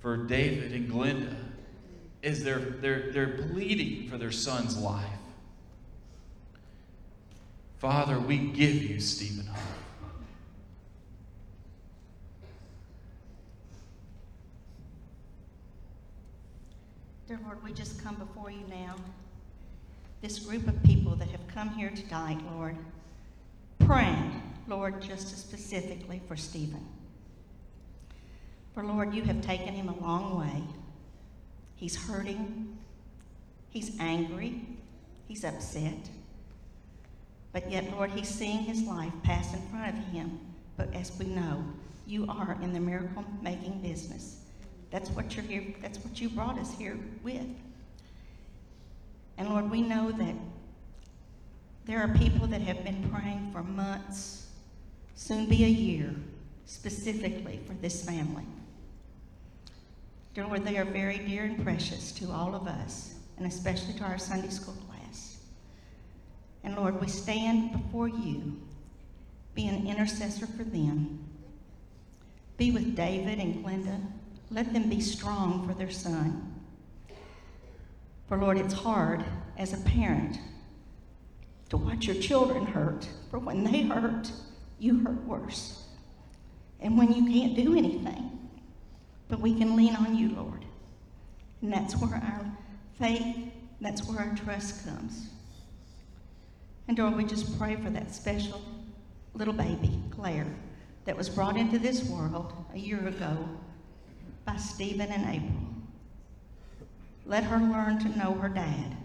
for 0.00 0.18
David 0.18 0.72
and 0.72 0.92
Glenda 0.92 1.34
as 2.22 2.44
they're, 2.44 2.58
they're, 2.58 3.10
they're 3.10 3.38
pleading 3.50 4.10
for 4.10 4.18
their 4.18 4.30
son's 4.30 4.76
life. 4.76 5.06
Father, 7.78 8.18
we 8.18 8.36
give 8.36 8.74
you 8.74 9.00
Stephen. 9.00 9.48
Dear 17.26 17.40
Lord, 17.44 17.64
we 17.64 17.72
just 17.72 18.02
come 18.04 18.16
before 18.16 18.50
you 18.50 18.64
now. 18.68 18.94
This 20.20 20.38
group 20.38 20.66
of 20.66 20.82
people 20.82 21.14
that 21.16 21.28
have 21.28 21.46
come 21.48 21.70
here 21.70 21.90
tonight, 21.90 22.40
Lord, 22.52 22.76
praying, 23.78 24.42
Lord, 24.66 25.00
just 25.00 25.32
as 25.32 25.38
specifically 25.38 26.20
for 26.28 26.36
Stephen. 26.36 26.84
For 28.78 28.84
Lord, 28.84 29.12
you 29.12 29.24
have 29.24 29.40
taken 29.40 29.74
him 29.74 29.88
a 29.88 30.00
long 30.00 30.38
way. 30.38 30.62
He's 31.74 31.96
hurting, 31.96 32.78
he's 33.70 33.98
angry, 33.98 34.62
he's 35.26 35.42
upset. 35.42 36.08
But 37.52 37.72
yet, 37.72 37.90
Lord, 37.90 38.12
he's 38.12 38.28
seeing 38.28 38.58
his 38.58 38.82
life 38.82 39.12
pass 39.24 39.52
in 39.52 39.60
front 39.62 39.98
of 39.98 40.04
him. 40.12 40.38
But 40.76 40.94
as 40.94 41.10
we 41.18 41.26
know, 41.26 41.64
you 42.06 42.26
are 42.28 42.56
in 42.62 42.72
the 42.72 42.78
miracle 42.78 43.24
making 43.42 43.80
business. 43.80 44.42
That's 44.92 45.10
what 45.10 45.34
you're 45.34 45.44
here, 45.44 45.74
that's 45.82 45.98
what 45.98 46.20
you 46.20 46.28
brought 46.28 46.56
us 46.56 46.72
here 46.78 46.96
with. 47.24 47.48
And 49.38 49.48
Lord, 49.48 49.72
we 49.72 49.82
know 49.82 50.12
that 50.12 50.36
there 51.84 51.98
are 51.98 52.16
people 52.16 52.46
that 52.46 52.60
have 52.60 52.84
been 52.84 53.10
praying 53.10 53.50
for 53.52 53.64
months, 53.64 54.46
soon 55.16 55.46
be 55.46 55.64
a 55.64 55.68
year, 55.68 56.14
specifically 56.64 57.58
for 57.66 57.74
this 57.74 58.04
family. 58.04 58.44
Lord, 60.46 60.64
they 60.64 60.76
are 60.76 60.84
very 60.84 61.18
dear 61.18 61.44
and 61.44 61.62
precious 61.64 62.12
to 62.12 62.30
all 62.30 62.54
of 62.54 62.66
us, 62.66 63.14
and 63.36 63.46
especially 63.46 63.94
to 63.94 64.04
our 64.04 64.18
Sunday 64.18 64.50
school 64.50 64.74
class. 64.88 65.38
And 66.62 66.76
Lord, 66.76 67.00
we 67.00 67.08
stand 67.08 67.72
before 67.72 68.08
you, 68.08 68.60
be 69.54 69.66
an 69.66 69.86
intercessor 69.86 70.46
for 70.46 70.64
them. 70.64 71.24
Be 72.56 72.70
with 72.70 72.94
David 72.94 73.38
and 73.38 73.64
Glenda. 73.64 74.00
Let 74.50 74.72
them 74.72 74.88
be 74.88 75.00
strong 75.00 75.66
for 75.66 75.74
their 75.74 75.90
son. 75.90 76.54
For 78.28 78.36
Lord, 78.36 78.58
it's 78.58 78.74
hard 78.74 79.24
as 79.56 79.72
a 79.72 79.82
parent 79.84 80.38
to 81.70 81.76
watch 81.76 82.06
your 82.06 82.16
children 82.16 82.66
hurt. 82.66 83.08
For 83.30 83.38
when 83.38 83.64
they 83.64 83.82
hurt, 83.82 84.30
you 84.78 85.00
hurt 85.00 85.24
worse. 85.24 85.84
And 86.80 86.96
when 86.96 87.12
you 87.12 87.26
can't 87.32 87.56
do 87.56 87.76
anything, 87.76 88.37
but 89.28 89.40
we 89.40 89.54
can 89.54 89.76
lean 89.76 89.94
on 89.96 90.16
you, 90.16 90.34
Lord. 90.34 90.64
And 91.62 91.72
that's 91.72 91.94
where 91.96 92.14
our 92.14 92.46
faith, 92.98 93.36
that's 93.80 94.04
where 94.04 94.18
our 94.18 94.34
trust 94.34 94.84
comes. 94.86 95.28
And 96.88 96.98
Lord, 96.98 97.16
we 97.16 97.24
just 97.24 97.58
pray 97.58 97.76
for 97.76 97.90
that 97.90 98.14
special 98.14 98.62
little 99.34 99.54
baby, 99.54 100.00
Claire, 100.10 100.46
that 101.04 101.16
was 101.16 101.28
brought 101.28 101.56
into 101.56 101.78
this 101.78 102.04
world 102.04 102.52
a 102.74 102.78
year 102.78 103.06
ago 103.06 103.48
by 104.44 104.56
Stephen 104.56 105.10
and 105.10 105.34
April. 105.34 105.68
Let 107.26 107.44
her 107.44 107.58
learn 107.58 107.98
to 108.00 108.18
know 108.18 108.32
her 108.34 108.48
dad, 108.48 108.96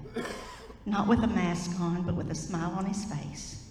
not 0.86 1.08
with 1.08 1.20
a 1.24 1.28
mask 1.28 1.80
on, 1.82 2.04
but 2.04 2.16
with 2.16 2.32
a 2.32 2.36
smile 2.36 2.74
on 2.78 2.86
his 2.86 3.04
face. 3.04 3.70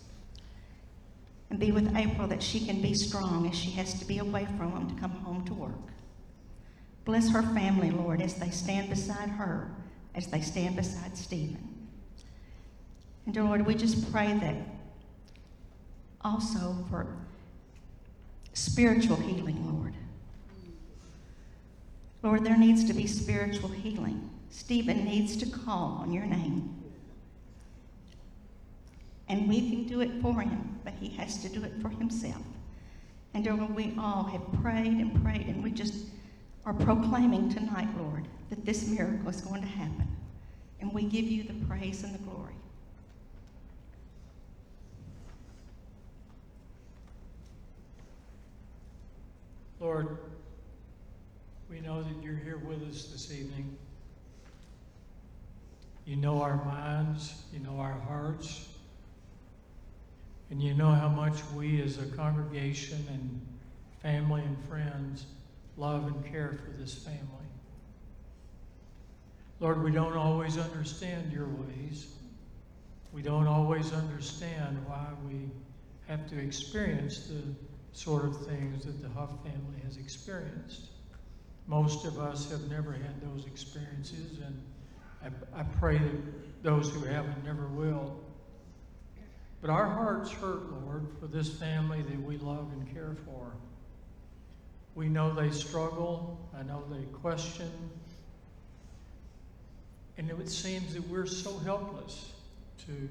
And 1.49 1.59
be 1.59 1.73
with 1.73 1.97
April 1.97 2.29
that 2.29 2.43
she 2.43 2.61
can 2.61 2.83
be 2.83 2.95
strong 2.95 3.49
as 3.49 3.57
she 3.57 3.71
has 3.73 3.99
to 3.99 4.05
be 4.05 4.19
away 4.19 4.47
from 4.59 4.73
him 4.73 4.95
to 4.95 5.01
come 5.01 5.11
home 5.11 5.45
to 5.47 5.55
work. 5.55 5.93
Bless 7.05 7.31
her 7.31 7.43
family, 7.43 7.91
Lord, 7.91 8.21
as 8.21 8.35
they 8.35 8.51
stand 8.51 8.89
beside 8.89 9.29
her, 9.29 9.71
as 10.15 10.29
they 10.29 10.41
stand 10.41 10.77
beside 10.77 11.17
Stephen. 11.17 11.89
And 13.27 13.35
dear 13.35 13.45
Lord, 13.45 13.67
we 13.67 13.75
just 13.75 14.13
pray 14.13 14.33
that 14.39 14.55
also 16.23 16.77
for 16.91 17.17
spiritual 18.53 19.17
healing, 19.17 19.79
Lord. 19.79 19.95
Lord, 22.23 22.45
there 22.45 22.57
needs 22.57 22.85
to 22.85 22.95
be 22.95 23.07
spiritual 23.07 23.69
healing. 23.69 24.31
Stephen 24.51 25.05
needs 25.05 25.37
to 25.39 25.47
call 25.47 25.99
on 26.01 26.13
your 26.13 26.27
name. 26.27 26.83
And 29.29 29.49
we 29.49 29.71
can 29.71 29.85
do 29.85 30.01
it 30.01 30.11
for 30.21 30.41
him, 30.41 30.79
but 30.85 30.93
he 31.01 31.09
has 31.17 31.43
to 31.43 31.49
do 31.49 31.65
it 31.65 31.73
for 31.81 31.89
himself. 31.89 32.43
And 33.35 33.43
dear 33.43 33.55
Lord, 33.55 33.75
we 33.75 33.95
all 33.99 34.25
have 34.25 34.43
prayed 34.61 34.87
and 34.87 35.23
prayed, 35.25 35.47
and 35.47 35.65
we 35.65 35.71
just 35.71 35.95
are 36.65 36.75
proclaiming 36.75 37.49
tonight, 37.49 37.89
Lord, 37.99 38.29
that 38.51 38.65
this 38.65 38.87
miracle 38.87 39.29
is 39.29 39.41
going 39.41 39.63
to 39.63 39.67
happen. 39.67 40.09
And 40.81 40.93
we 40.93 41.05
give 41.05 41.25
you 41.25 41.45
the 41.45 41.55
praise 41.67 42.05
and 42.05 42.15
the 42.15 42.19
glory. 42.19 42.55
Lord, 49.81 50.19
we 51.69 51.81
know 51.81 52.03
that 52.03 52.23
you're 52.23 52.37
here 52.37 52.59
with 52.59 52.89
us 52.89 53.07
this 53.07 53.33
evening. 53.33 53.77
You 56.05 56.17
know 56.17 56.41
our 56.41 56.65
minds, 56.65 57.43
you 57.53 57.61
know 57.61 57.79
our 57.79 57.99
hearts, 58.07 58.69
and 60.51 60.63
you 60.63 60.75
know 60.75 60.91
how 60.91 61.09
much 61.09 61.37
we 61.57 61.81
as 61.83 61.99
a 61.99 62.07
congregation 62.17 63.05
and 63.09 63.41
family 64.03 64.43
and 64.43 64.57
friends 64.65 65.27
love 65.77 66.07
and 66.07 66.25
care 66.25 66.59
for 66.65 66.77
this 66.77 66.95
family. 66.95 67.19
Lord, 69.61 69.83
we 69.83 69.93
don't 69.93 70.17
always 70.17 70.59
understand 70.59 71.33
your 71.33 71.47
ways. 71.47 72.09
We 73.13 73.23
don't 73.23 73.47
always 73.47 73.93
understand 73.93 74.85
why 74.87 75.07
we 75.27 75.51
have 76.09 76.29
to 76.31 76.39
experience 76.39 77.29
the 77.29 77.43
sort 77.93 78.25
of 78.25 78.47
things 78.47 78.85
that 78.85 79.01
the 79.03 79.09
Huff 79.11 79.31
family 79.45 79.81
has 79.85 79.99
experienced. 79.99 80.89
Most 81.67 82.05
of 82.07 82.19
us 82.19 82.51
have 82.51 82.69
never 82.71 82.93
had 82.93 83.21
those 83.23 83.47
experiences, 83.47 84.41
and 84.45 84.61
I, 85.23 85.61
I 85.61 85.63
pray 85.63 85.99
that 85.99 86.63
those 86.63 86.91
who 86.91 87.05
haven't 87.05 87.45
never 87.45 87.67
will. 87.69 88.19
But 89.61 89.71
our 89.71 89.87
hearts 89.87 90.31
hurt, 90.33 90.73
Lord, 90.73 91.07
for 91.21 91.29
this 91.29 91.49
family 91.49 92.03
that 92.03 92.21
we 92.21 92.37
love 92.39 92.73
and 92.73 92.93
care 92.93 93.15
for. 93.25 93.53
We 94.95 95.09
know 95.09 95.35
they 95.35 95.51
struggle. 95.51 96.39
I 96.59 96.63
know 96.63 96.85
they 96.91 97.05
question. 97.07 97.71
And 100.19 100.31
it 100.31 100.49
seems 100.49 100.95
that 100.95 101.09
we're 101.09 101.27
so 101.27 101.59
helpless 101.59 102.33
to, 102.87 103.09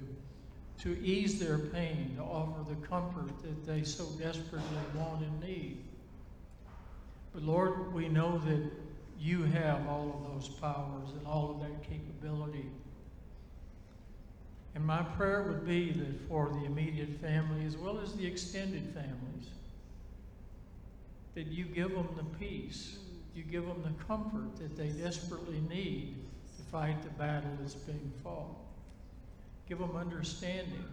to 0.83 1.03
ease 1.03 1.39
their 1.39 1.57
pain, 1.57 2.13
to 2.17 2.23
offer 2.23 2.63
the 2.69 2.87
comfort 2.87 3.41
that 3.41 3.65
they 3.65 3.83
so 3.83 4.05
desperately 4.19 4.61
want 4.95 5.23
and 5.23 5.41
need. 5.41 5.83
But 7.33 7.43
Lord, 7.43 7.93
we 7.93 8.07
know 8.07 8.37
that 8.39 8.71
you 9.19 9.43
have 9.43 9.87
all 9.87 10.23
of 10.23 10.33
those 10.33 10.49
powers 10.49 11.09
and 11.17 11.25
all 11.25 11.51
of 11.51 11.59
that 11.61 11.89
capability. 11.89 12.65
And 14.73 14.85
my 14.85 15.03
prayer 15.03 15.43
would 15.43 15.65
be 15.65 15.91
that 15.91 16.27
for 16.27 16.49
the 16.49 16.65
immediate 16.65 17.19
family 17.21 17.65
as 17.65 17.77
well 17.77 17.99
as 17.99 18.13
the 18.13 18.25
extended 18.25 18.93
families, 18.93 19.49
that 21.35 21.47
you 21.47 21.65
give 21.65 21.91
them 21.91 22.09
the 22.15 22.23
peace, 22.37 22.97
you 23.35 23.43
give 23.43 23.65
them 23.65 23.81
the 23.83 24.03
comfort 24.05 24.57
that 24.57 24.75
they 24.75 24.89
desperately 24.89 25.61
need 25.69 26.15
to 26.57 26.63
fight 26.71 27.01
the 27.03 27.09
battle 27.11 27.49
that's 27.59 27.75
being 27.75 28.11
fought. 28.23 28.55
Give 29.67 29.79
them 29.79 29.95
understanding. 29.95 30.83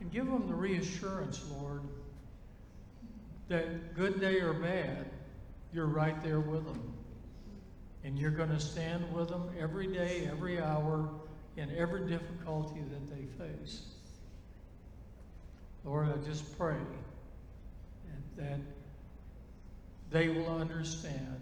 And 0.00 0.10
give 0.10 0.26
them 0.26 0.46
the 0.46 0.54
reassurance, 0.54 1.42
Lord, 1.58 1.82
that 3.48 3.94
good 3.94 4.20
day 4.20 4.40
or 4.40 4.54
bad, 4.54 5.06
you're 5.72 5.86
right 5.86 6.22
there 6.22 6.40
with 6.40 6.64
them. 6.64 6.94
And 8.04 8.18
you're 8.18 8.30
going 8.30 8.50
to 8.50 8.60
stand 8.60 9.12
with 9.12 9.28
them 9.28 9.50
every 9.58 9.86
day, 9.86 10.28
every 10.30 10.60
hour, 10.60 11.08
in 11.56 11.70
every 11.76 12.08
difficulty 12.08 12.80
that 12.90 13.10
they 13.10 13.26
face. 13.44 13.82
Lord, 15.84 16.08
I 16.08 16.26
just 16.26 16.56
pray 16.58 16.76
that, 18.36 18.58
they 20.10 20.28
will 20.28 20.48
understand 20.48 21.38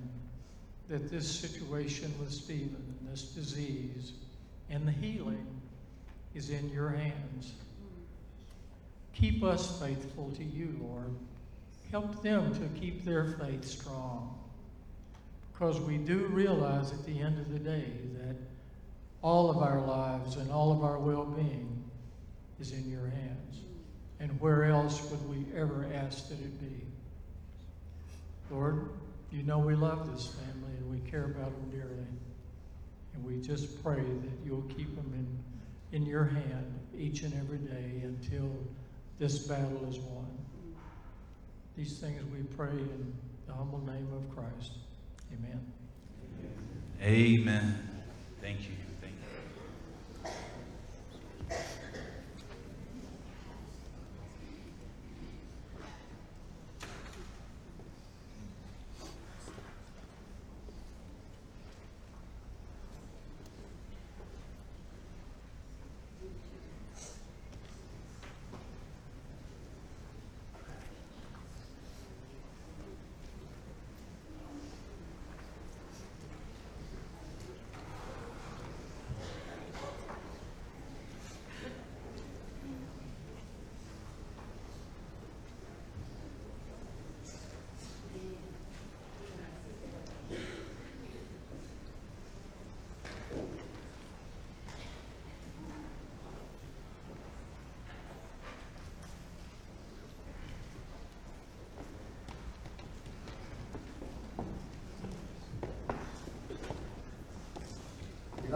that 0.88 1.11
this 1.11 1.28
situation 1.28 2.12
with 2.18 2.31
Stephen 2.31 2.96
and 3.00 3.12
this 3.12 3.22
disease 3.22 4.12
and 4.70 4.87
the 4.87 4.92
healing 4.92 5.46
is 6.35 6.50
in 6.50 6.70
your 6.70 6.90
hands. 6.90 7.52
Keep 9.14 9.42
us 9.42 9.81
faithful 9.81 10.31
to 10.37 10.44
you, 10.44 10.76
Lord. 10.81 11.14
Help 11.90 12.22
them 12.22 12.54
to 12.54 12.81
keep 12.81 13.04
their 13.04 13.24
faith 13.24 13.64
strong. 13.64 14.38
Because 15.52 15.81
we 15.81 15.96
do 15.96 16.26
realize 16.26 16.92
at 16.92 17.04
the 17.04 17.20
end 17.20 17.38
of 17.38 17.52
the 17.52 17.59
day 17.59 17.90
that 18.18 18.37
all 19.22 19.50
of 19.50 19.59
our 19.59 19.81
lives 19.81 20.37
and 20.37 20.50
all 20.52 20.70
of 20.70 20.85
our 20.85 20.98
well 20.98 21.24
being 21.24 21.83
is 22.61 22.72
in 22.72 22.88
your 22.90 23.09
hands. 23.09 23.61
And 24.20 24.40
where 24.40 24.64
else 24.64 25.02
would 25.11 25.28
we 25.28 25.46
ever 25.57 25.87
ask 25.94 26.28
that 26.28 26.38
it 26.38 26.61
be? 26.61 26.88
Lord, 28.50 28.88
you 29.30 29.42
know 29.42 29.58
we 29.58 29.74
love 29.74 30.11
this 30.12 30.28
family 30.28 30.76
and 30.78 30.90
we 30.90 30.98
care 31.11 31.24
about 31.24 31.52
them 31.52 31.70
dearly. 31.70 32.06
And 33.14 33.24
we 33.24 33.40
just 33.40 33.82
pray 33.82 34.00
that 34.00 34.46
you'll 34.46 34.66
keep 34.76 34.94
them 34.96 35.12
in, 35.92 35.96
in 35.96 36.06
your 36.06 36.24
hand 36.24 36.78
each 36.96 37.22
and 37.22 37.34
every 37.34 37.58
day 37.58 38.02
until 38.04 38.50
this 39.18 39.38
battle 39.40 39.87
is 39.88 39.98
won. 39.98 40.26
These 41.76 41.98
things 41.98 42.22
we 42.32 42.42
pray 42.56 42.70
in 42.70 43.12
the 43.46 43.52
humble 43.52 43.80
name 43.80 44.08
of 44.12 44.34
Christ. 44.34 44.72
Amen. 45.32 45.72
Amen. 47.02 47.88
Thank 48.40 48.62
you. 48.62 48.74
Thank 49.00 49.14
you. 51.50 51.56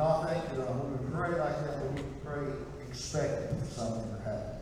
I 0.03 0.35
think 0.35 0.57
that 0.57 0.69
when 0.75 0.99
we 0.99 1.15
pray 1.15 1.31
like 1.39 1.65
that, 1.65 1.93
we 1.93 2.03
pray 2.25 2.53
expecting 2.89 3.63
something 3.69 4.17
to 4.17 4.23
happen. 4.23 4.59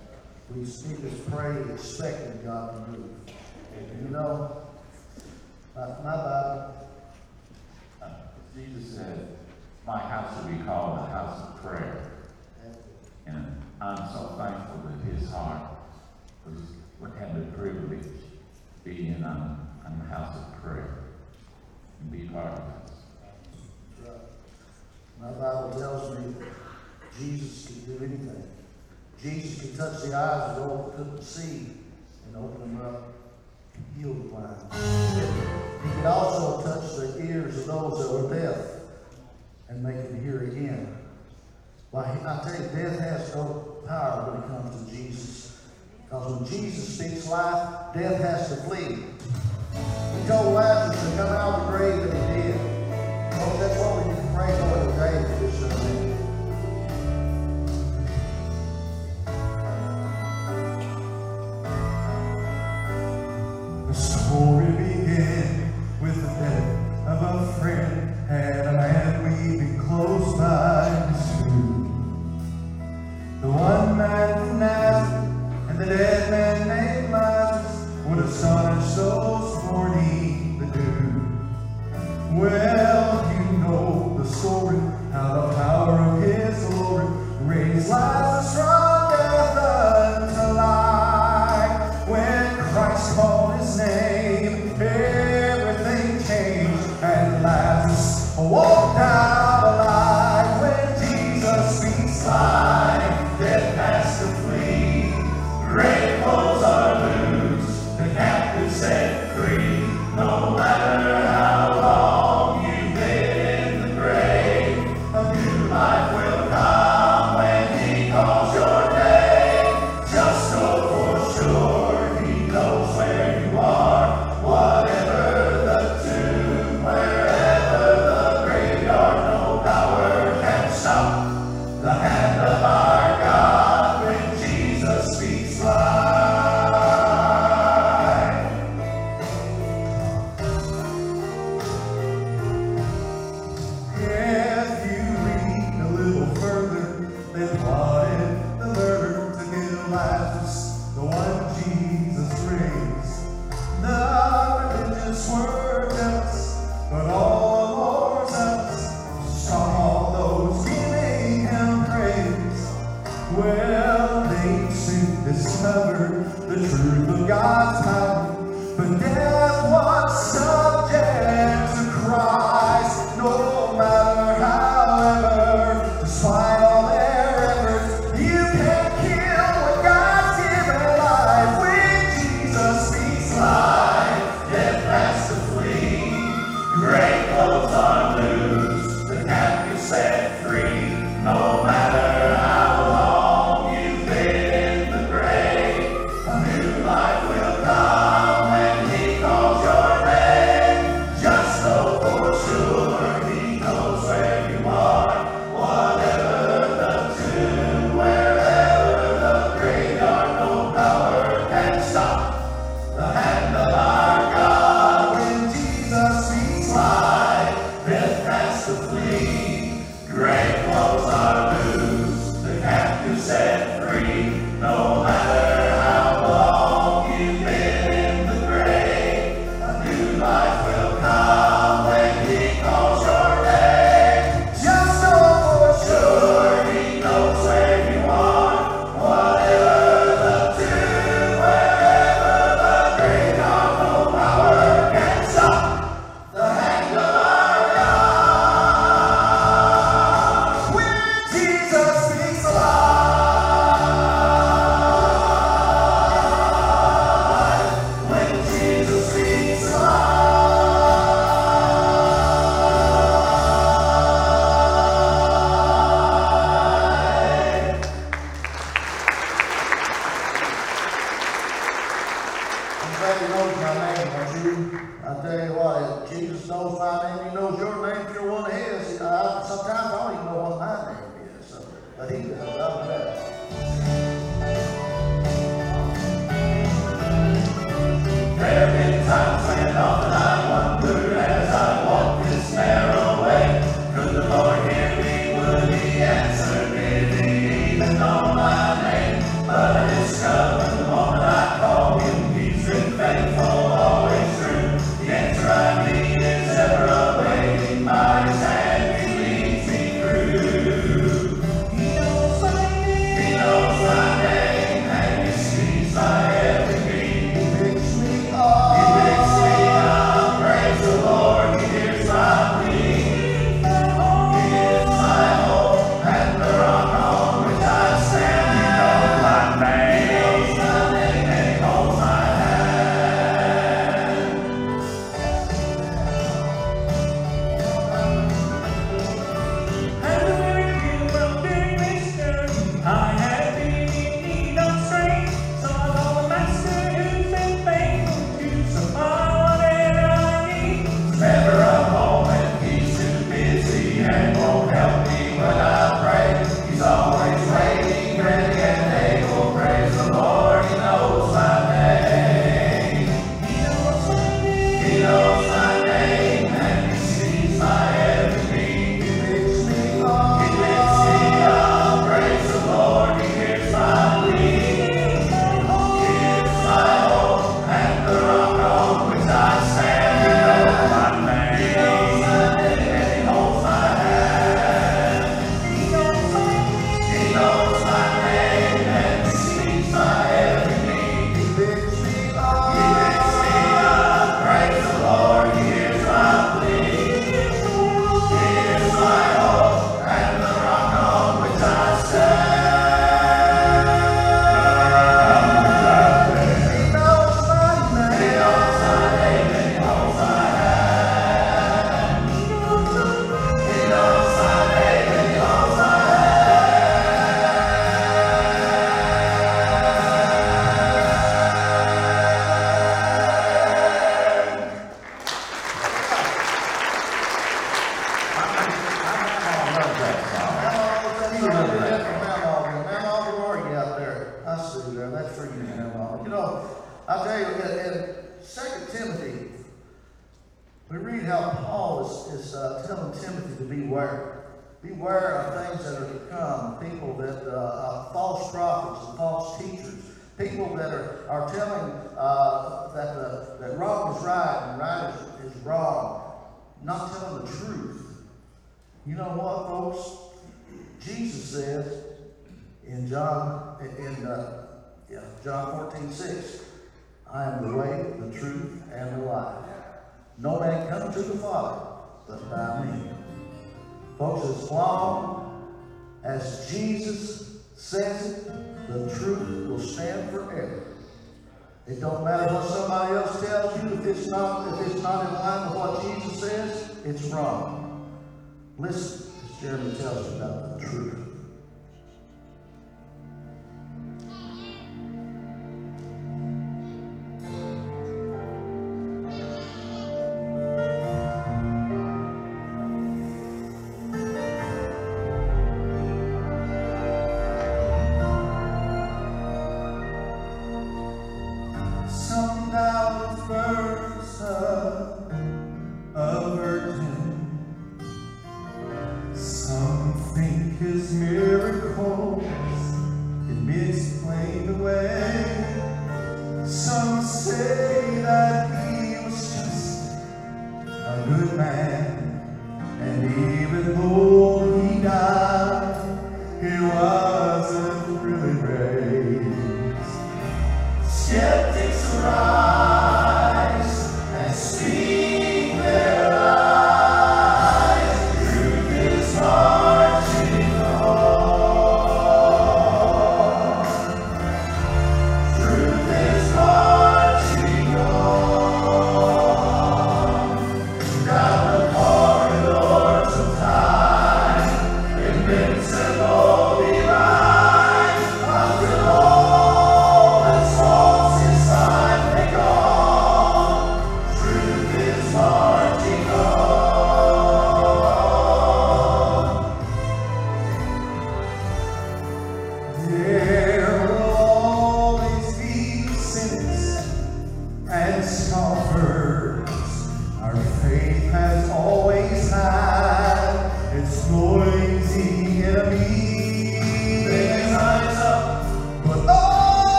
We 0.54 0.60
need 0.60 1.00
to 1.00 1.30
pray 1.30 1.56
expecting 1.72 2.44
God 2.44 2.74
to 2.74 2.90
move. 2.90 3.10
And 3.76 4.02
you 4.04 4.10
know, 4.10 4.62
uh, 5.76 5.94
my 6.04 6.16
Bible, 6.16 6.88
Jesus 8.54 8.96
said, 8.96 9.38
my 9.86 9.98
house 9.98 10.44
will 10.44 10.52
be 10.52 10.62
called 10.64 10.98
a 10.98 11.06
house 11.10 11.40
of 11.40 11.62
prayer. 11.62 12.10
And 13.26 13.62
I'm 13.80 13.96
so 14.12 14.34
thankful 14.36 14.90
that 14.90 15.12
his 15.12 15.30
heart 15.30 15.62
was, 16.44 16.60
had 17.18 17.34
the 17.34 17.56
privilege 17.56 18.04
being 18.84 19.22
on, 19.24 19.66
on 19.86 19.98
the 19.98 20.14
house 20.14 20.36
of 20.36 20.62
prayer 20.62 20.98
and 22.00 22.12
be 22.12 22.28
part 22.28 22.52
of 22.52 22.58
it. 22.58 22.79
My 25.20 25.30
Bible 25.32 25.78
tells 25.78 26.18
me 26.18 26.34
Jesus 27.18 27.66
can 27.66 27.84
do 27.84 28.04
anything. 28.04 28.42
Jesus 29.22 29.60
can 29.60 29.76
touch 29.76 30.02
the 30.02 30.14
eyes 30.14 30.50
of 30.50 30.56
those 30.56 30.84
who 30.84 31.04
couldn't 31.04 31.22
see 31.22 31.66
and 32.26 32.36
open 32.36 32.60
them 32.60 32.80
up, 32.80 33.12
heal 33.98 34.14
the 34.14 34.28
blind. 34.28 34.56
He 35.82 35.90
could 35.96 36.06
also 36.06 36.62
touch 36.62 36.96
the 36.96 37.26
ears 37.26 37.58
of 37.58 37.66
those 37.66 37.98
that 37.98 38.12
were 38.12 38.34
deaf 38.34 38.56
and 39.68 39.82
make 39.82 39.96
them 39.96 40.24
hear 40.24 40.44
again. 40.44 40.96
Well, 41.92 42.04
I 42.04 42.40
tell 42.42 42.54
you, 42.54 42.68
death 42.68 42.98
has 43.00 43.34
no 43.34 43.82
power 43.86 44.30
when 44.30 44.42
it 44.42 44.46
comes 44.46 44.84
to 44.84 44.96
Jesus. 44.96 45.60
Because 46.04 46.40
when 46.40 46.48
Jesus 46.48 46.98
speaks 46.98 47.28
life, 47.28 47.94
death 47.94 48.20
has 48.22 48.48
to 48.48 48.56
flee. 48.62 49.04
He 49.74 50.28
told 50.28 50.54
Lazarus 50.54 51.10
to 51.10 51.16
come 51.16 51.28
out 51.28 51.60
of 51.60 51.72
the 51.72 51.76
grave 51.76 52.02
and 52.02 52.12
he 52.12 52.42
did. 52.42 52.56
Well, 53.32 53.58
that's 53.58 53.78
what 53.80 54.06
we 54.06 54.14
need 54.14 54.19
to 54.46 54.94
pray 54.96 55.22
for 55.22 55.39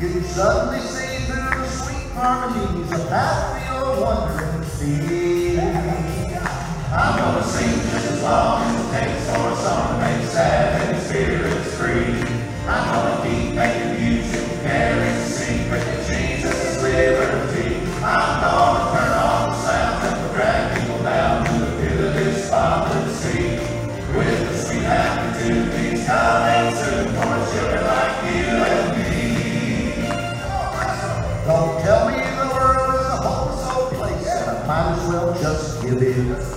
You 0.00 0.22
suddenly 0.22 0.80
see 0.80 1.26
through 1.26 1.36
the 1.36 1.68
sweet 1.68 2.10
harmonies 2.12 2.90
of 2.90 3.06
happy 3.10 3.68
old 3.68 4.00
wonder 4.00 4.64
and. 4.80 5.58
I'm 6.90 7.18
gonna 7.18 7.44
sing 7.44 7.80
just 7.90 8.12
as 8.12 8.22
long 8.22 8.79
lives. 36.00 36.54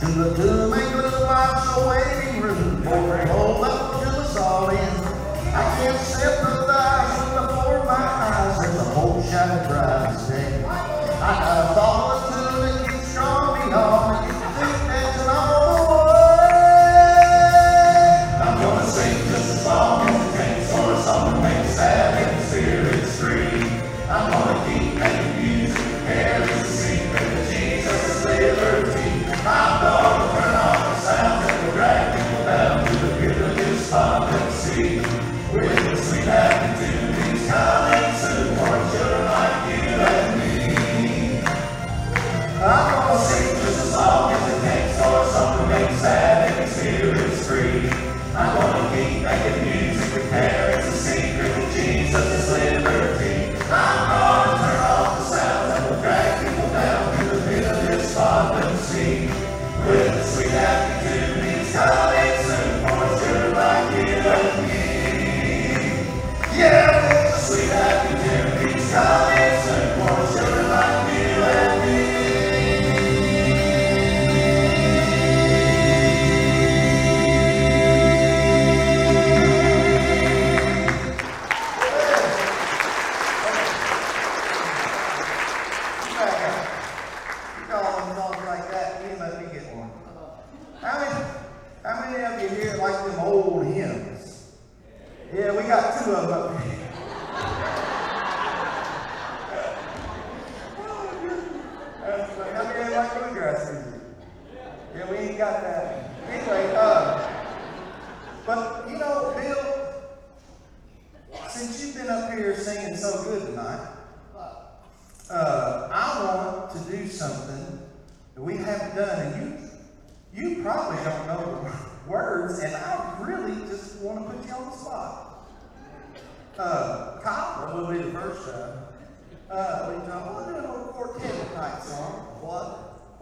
To 0.00 0.06
the 0.12 0.34
tomb 0.36 0.74
ain't 0.74 0.96
little 0.96 1.20
box 1.26 1.76
a 1.76 1.88
waiting 1.88 2.42
room 2.42 2.82
for 2.82 3.16
it. 3.16 3.28
Hold 3.28 3.64
up 3.64 4.02
till 4.02 4.20
it's 4.20 4.36
all 4.36 4.68
in. 4.68 4.76
I 4.76 5.62
can't 5.78 5.98
sympathize 5.98 7.18
with 7.20 7.34
the 7.34 7.46
poor 7.54 7.84
my 7.84 7.94
eyes 7.94 8.68
and 8.68 8.76
the 8.78 8.84
whole 8.84 9.22
shadow 9.22 9.66
prize. 9.68 10.30
I 10.30 11.73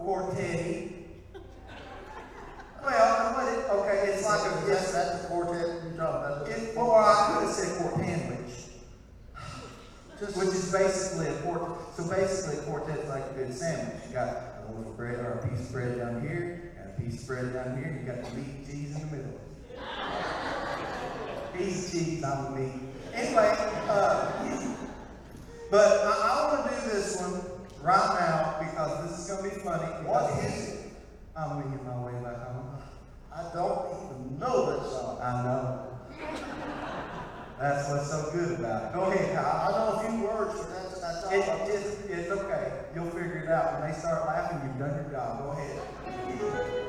quartet. 0.03 0.91
Well, 2.83 3.47
it, 3.47 3.69
okay, 3.69 4.11
it's 4.11 4.25
like 4.25 4.41
a 4.41 4.67
yes, 4.67 4.91
that's 4.91 5.21
the 5.21 5.27
quartet 5.29 5.83
you're 5.83 5.93
about. 6.09 6.47
Or 6.75 7.01
I 7.01 7.33
could 7.33 7.45
have 7.45 7.55
said 7.55 7.77
quartanwich, 7.81 8.53
which 10.35 10.47
is 10.47 10.71
basically 10.71 11.27
a 11.27 11.33
quartet. 11.41 11.77
So 11.95 12.09
basically, 12.09 12.59
a 12.59 12.63
is 12.99 13.09
like 13.09 13.23
a 13.31 13.33
good 13.33 13.53
sandwich. 13.53 14.03
You 14.07 14.13
got 14.13 14.27
a 14.67 14.71
bread 14.97 15.19
or 15.19 15.39
a 15.39 15.47
piece 15.47 15.65
of 15.67 15.71
bread 15.71 15.97
down 15.97 16.21
here, 16.21 16.73
and 16.77 16.89
a 16.89 17.01
piece 17.01 17.21
of 17.21 17.27
bread 17.27 17.53
down 17.53 17.77
here, 17.77 17.85
and 17.85 18.01
you 18.01 18.13
got 18.13 18.23
the 18.23 18.37
meat 18.37 18.67
cheese 18.67 18.95
in 18.95 19.09
the 19.09 19.15
middle. 19.15 19.39
He's 21.57 21.91
cheese, 21.91 22.23
on 22.23 22.55
me. 22.55 22.65
meat. 22.65 22.81
Anyway, 23.13 23.55
uh, 23.87 24.31
but 25.69 26.01
I, 26.01 26.11
I 26.11 26.53
want 26.53 26.69
to 26.69 26.75
do 26.75 26.89
this 26.91 27.21
one 27.21 27.41
right 27.81 28.19
now 28.19 28.32
money. 29.65 29.85
What 30.07 30.43
is 30.43 30.73
it? 30.73 30.93
I'm 31.35 31.57
making 31.57 31.85
my 31.85 31.99
way 31.99 32.13
back 32.23 32.47
home. 32.47 32.79
I 33.33 33.43
don't 33.53 33.89
even 34.05 34.39
know 34.39 34.71
that 34.71 34.89
song. 34.89 35.19
I 35.21 35.43
know. 35.43 35.87
that's 37.59 37.89
what's 37.89 38.09
so 38.09 38.29
good 38.31 38.59
about 38.59 38.85
it. 38.85 38.93
Go 38.93 39.01
ahead, 39.03 39.35
Kyle. 39.35 39.67
I 39.67 39.77
know 39.77 39.99
a 39.99 40.11
few 40.11 40.27
words, 40.27 40.59
but 40.59 40.69
that's 40.69 41.01
that's 41.01 41.23
all. 41.25 41.31
It, 41.31 41.71
it's, 41.73 42.05
it's 42.07 42.31
okay. 42.31 42.71
You'll 42.95 43.09
figure 43.09 43.43
it 43.45 43.49
out. 43.49 43.81
When 43.81 43.91
they 43.91 43.97
start 43.97 44.25
laughing, 44.27 44.59
you've 44.63 44.79
done 44.79 44.95
your 44.95 45.11
job. 45.11 45.39
Go 45.39 45.51
ahead. 45.51 46.79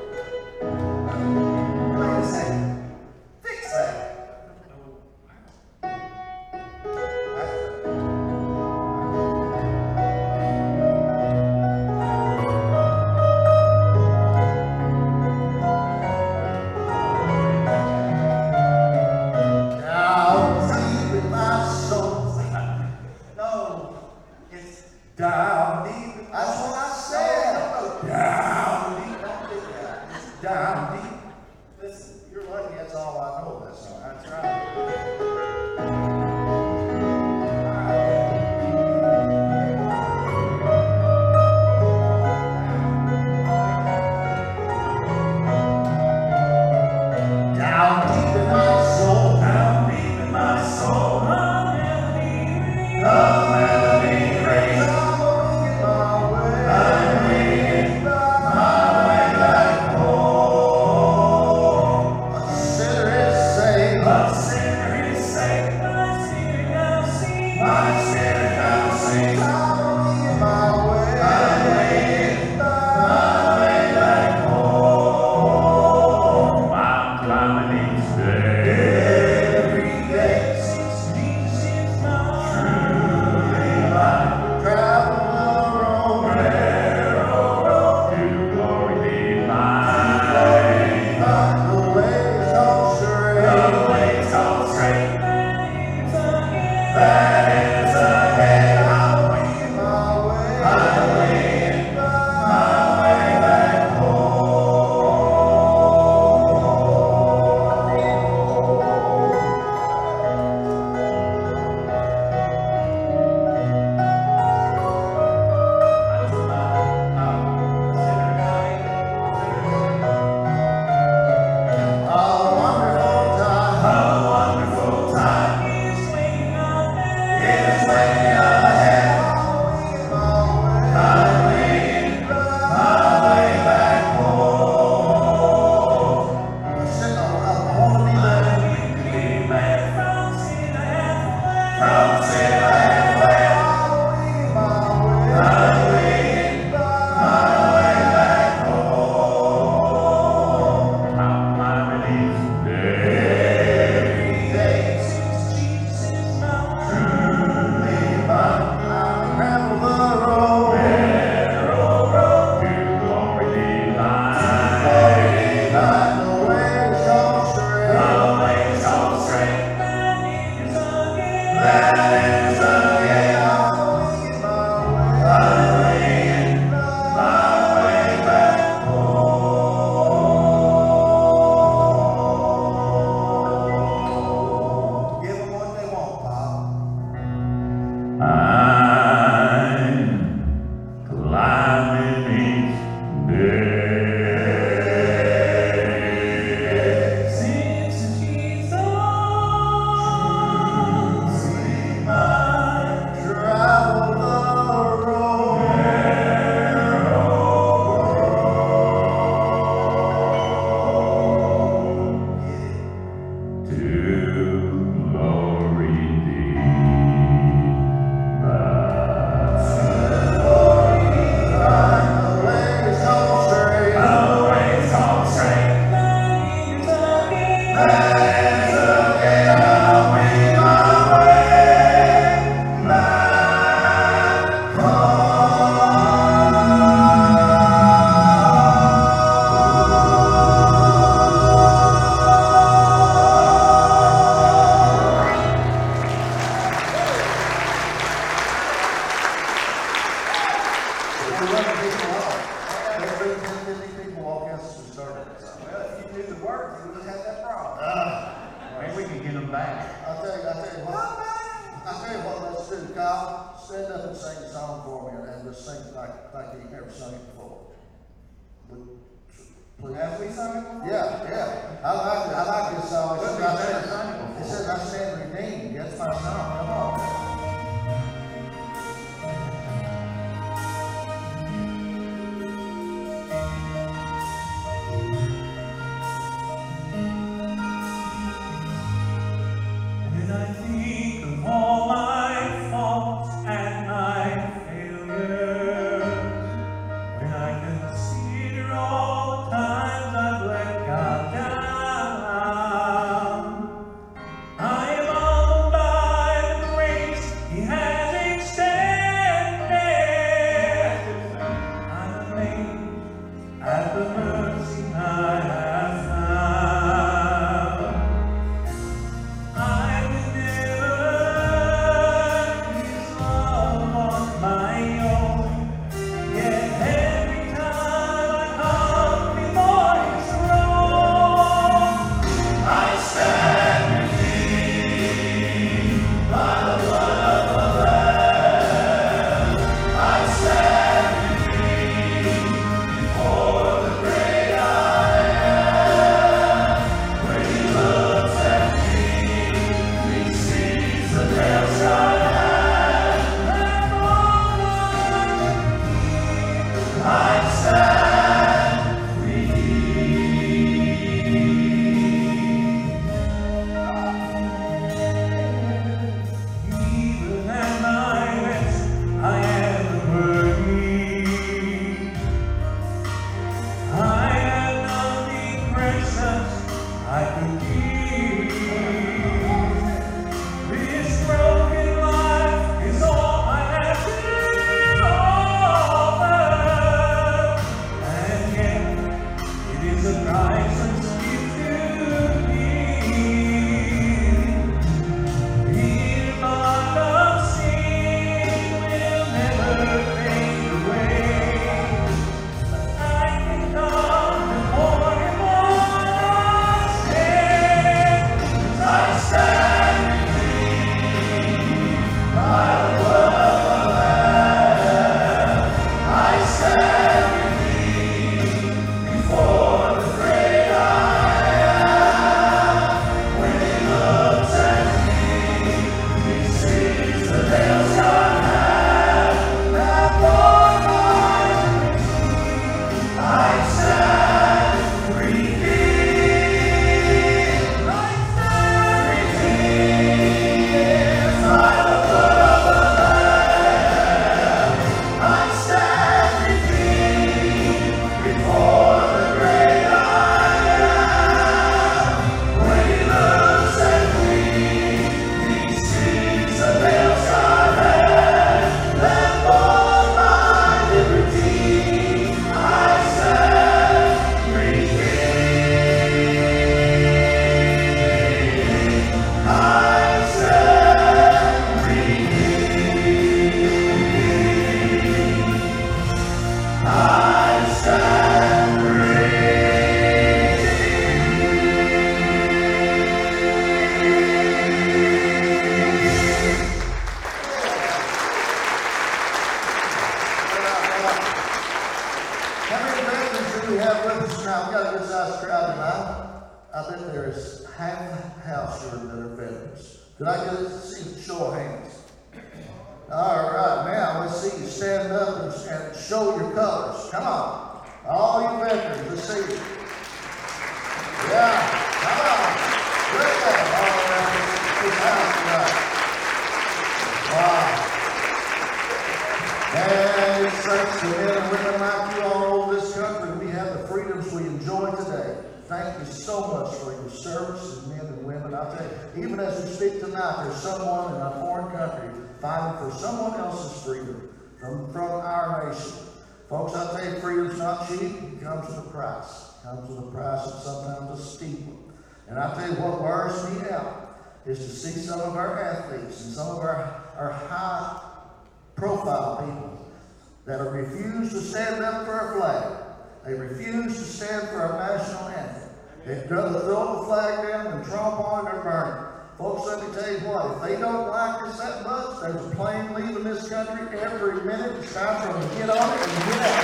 Rather 556.05 556.59
throw 556.61 556.99
the 556.99 557.05
flag 557.05 557.47
down 557.47 557.65
than 557.65 557.83
tromp 557.83 558.19
on 558.19 558.47
or 558.47 558.61
burn 558.63 559.03
it. 559.03 559.11
Folks, 559.37 559.67
let 559.67 559.79
me 559.81 559.87
tell 559.93 560.11
you 560.11 560.19
what, 560.19 560.55
if 560.55 560.61
they 560.63 560.79
don't 560.79 561.07
like 561.09 561.41
us 561.43 561.59
that 561.59 561.83
much, 561.83 562.21
there's 562.21 562.35
a 562.35 562.55
plane 562.55 562.93
leaving 562.93 563.23
this 563.23 563.49
country 563.49 563.99
every 563.99 564.41
minute. 564.45 564.71
It's 564.81 564.93
time 564.93 565.27
for 565.27 565.33
them 565.33 565.49
to 565.49 565.55
get 565.57 565.69
on 565.69 565.75
it 565.75 566.07
and 566.07 566.23
get 566.31 566.41
out. 566.41 566.63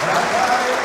And 0.00 0.10
I 0.10 0.22
tell 0.30 0.64
you, 0.70 0.76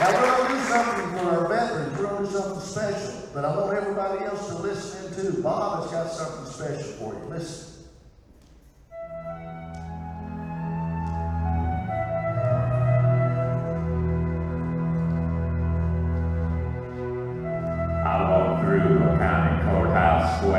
now, 0.00 0.08
we're 0.20 0.26
gonna 0.36 0.48
do 0.52 0.58
something 0.68 1.08
for 1.16 1.24
our 1.30 1.48
veterans, 1.48 1.98
we're 1.98 2.04
gonna 2.06 2.26
do 2.26 2.32
something 2.32 2.60
special, 2.60 3.14
but 3.32 3.44
I 3.44 3.56
want 3.56 3.72
everybody 3.72 4.24
else 4.24 4.48
to 4.48 4.54
listen 4.56 5.06
in 5.06 5.32
too. 5.32 5.42
Bob 5.42 5.82
has 5.82 5.90
got 5.92 6.10
something 6.10 6.52
special 6.52 6.92
for 6.94 7.14
you, 7.14 7.24
listen. 7.30 7.71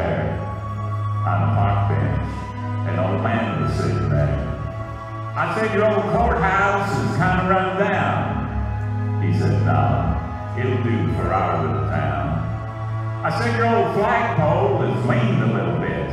On 0.01 1.37
a 1.43 1.55
park 1.55 1.89
bench. 1.89 2.89
An 2.89 2.99
old 2.99 3.21
man 3.21 3.61
was 3.61 3.73
sitting 3.75 4.09
there. 4.09 4.53
I 5.35 5.55
said, 5.55 5.73
Your 5.73 5.85
old 5.85 6.03
courthouse 6.11 6.89
is 6.89 7.17
kind 7.17 7.41
of 7.41 7.49
run 7.49 7.77
down. 7.77 9.23
He 9.23 9.37
said, 9.37 9.53
No, 9.65 10.17
it'll 10.57 10.83
do 10.83 11.13
for 11.13 11.33
our 11.33 11.61
little 11.61 11.87
town. 11.89 12.41
I 13.23 13.39
said, 13.39 13.55
Your 13.57 13.67
old 13.67 13.95
flagpole 13.95 14.83
is 14.83 15.05
leaned 15.05 15.43
a 15.43 15.53
little 15.53 15.79
bit, 15.79 16.09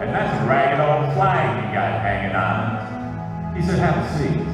and 0.00 0.14
that's 0.14 0.42
a 0.42 0.46
ragged 0.46 0.80
old 0.80 1.14
flag 1.14 1.66
you 1.66 1.74
got 1.74 2.00
hanging 2.00 2.36
on 2.36 3.56
it. 3.56 3.60
He 3.60 3.66
said, 3.66 3.78
Have 3.78 3.98
a 3.98 4.18
seat. 4.18 4.46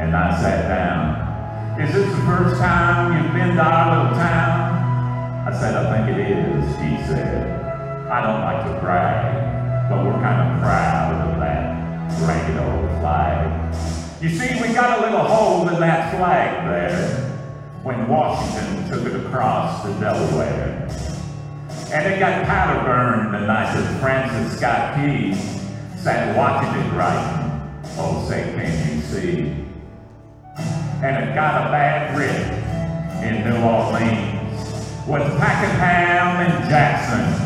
And 0.00 0.16
I 0.16 0.40
sat 0.40 0.68
down. 0.68 1.80
Is 1.80 1.94
this 1.94 2.08
the 2.08 2.22
first 2.22 2.56
time 2.60 3.22
you've 3.22 3.32
been 3.32 3.56
to 3.56 3.62
our 3.62 3.96
little 3.96 4.18
town? 4.18 5.46
I 5.46 5.52
said, 5.60 5.74
I 5.76 6.04
think 6.04 6.18
it 6.18 6.30
is, 6.30 6.64
he 6.76 7.06
said. 7.06 7.53
I 8.10 8.20
don't 8.20 8.42
like 8.42 8.66
to 8.66 8.80
brag, 8.80 9.88
but 9.88 10.04
we're 10.04 10.20
kind 10.20 10.52
of 10.52 10.60
proud 10.60 11.26
of 11.26 11.40
that 11.40 11.74
ragged 12.20 12.58
old 12.58 13.00
flag. 13.00 13.74
You 14.22 14.28
see, 14.28 14.60
we 14.60 14.74
got 14.74 14.98
a 14.98 15.02
little 15.02 15.24
hole 15.24 15.66
in 15.68 15.80
that 15.80 16.14
flag 16.14 16.68
there 16.68 17.30
when 17.82 18.06
Washington 18.06 18.90
took 18.90 19.06
it 19.06 19.24
across 19.24 19.82
to 19.84 19.88
Delaware. 20.00 20.86
And 21.92 22.12
it 22.12 22.18
got 22.18 22.44
powder 22.44 22.84
burned 22.84 23.32
the 23.32 23.40
night 23.40 23.72
that 23.74 24.00
Francis 24.00 24.58
Scott 24.58 24.96
Key 24.96 25.34
sat 25.96 26.36
watching 26.36 26.78
it 26.78 26.92
writing. 26.92 27.80
Oh, 27.96 28.26
say, 28.28 28.52
can 28.54 28.96
you 28.96 29.02
see? 29.02 29.38
And 31.02 31.24
it 31.24 31.34
got 31.34 31.66
a 31.66 31.70
bad 31.70 32.18
rip 32.18 33.24
in 33.24 33.48
New 33.48 33.62
Orleans 33.62 35.08
with 35.08 35.22
Pakenham 35.40 36.44
and 36.44 36.68
Jackson 36.68 37.43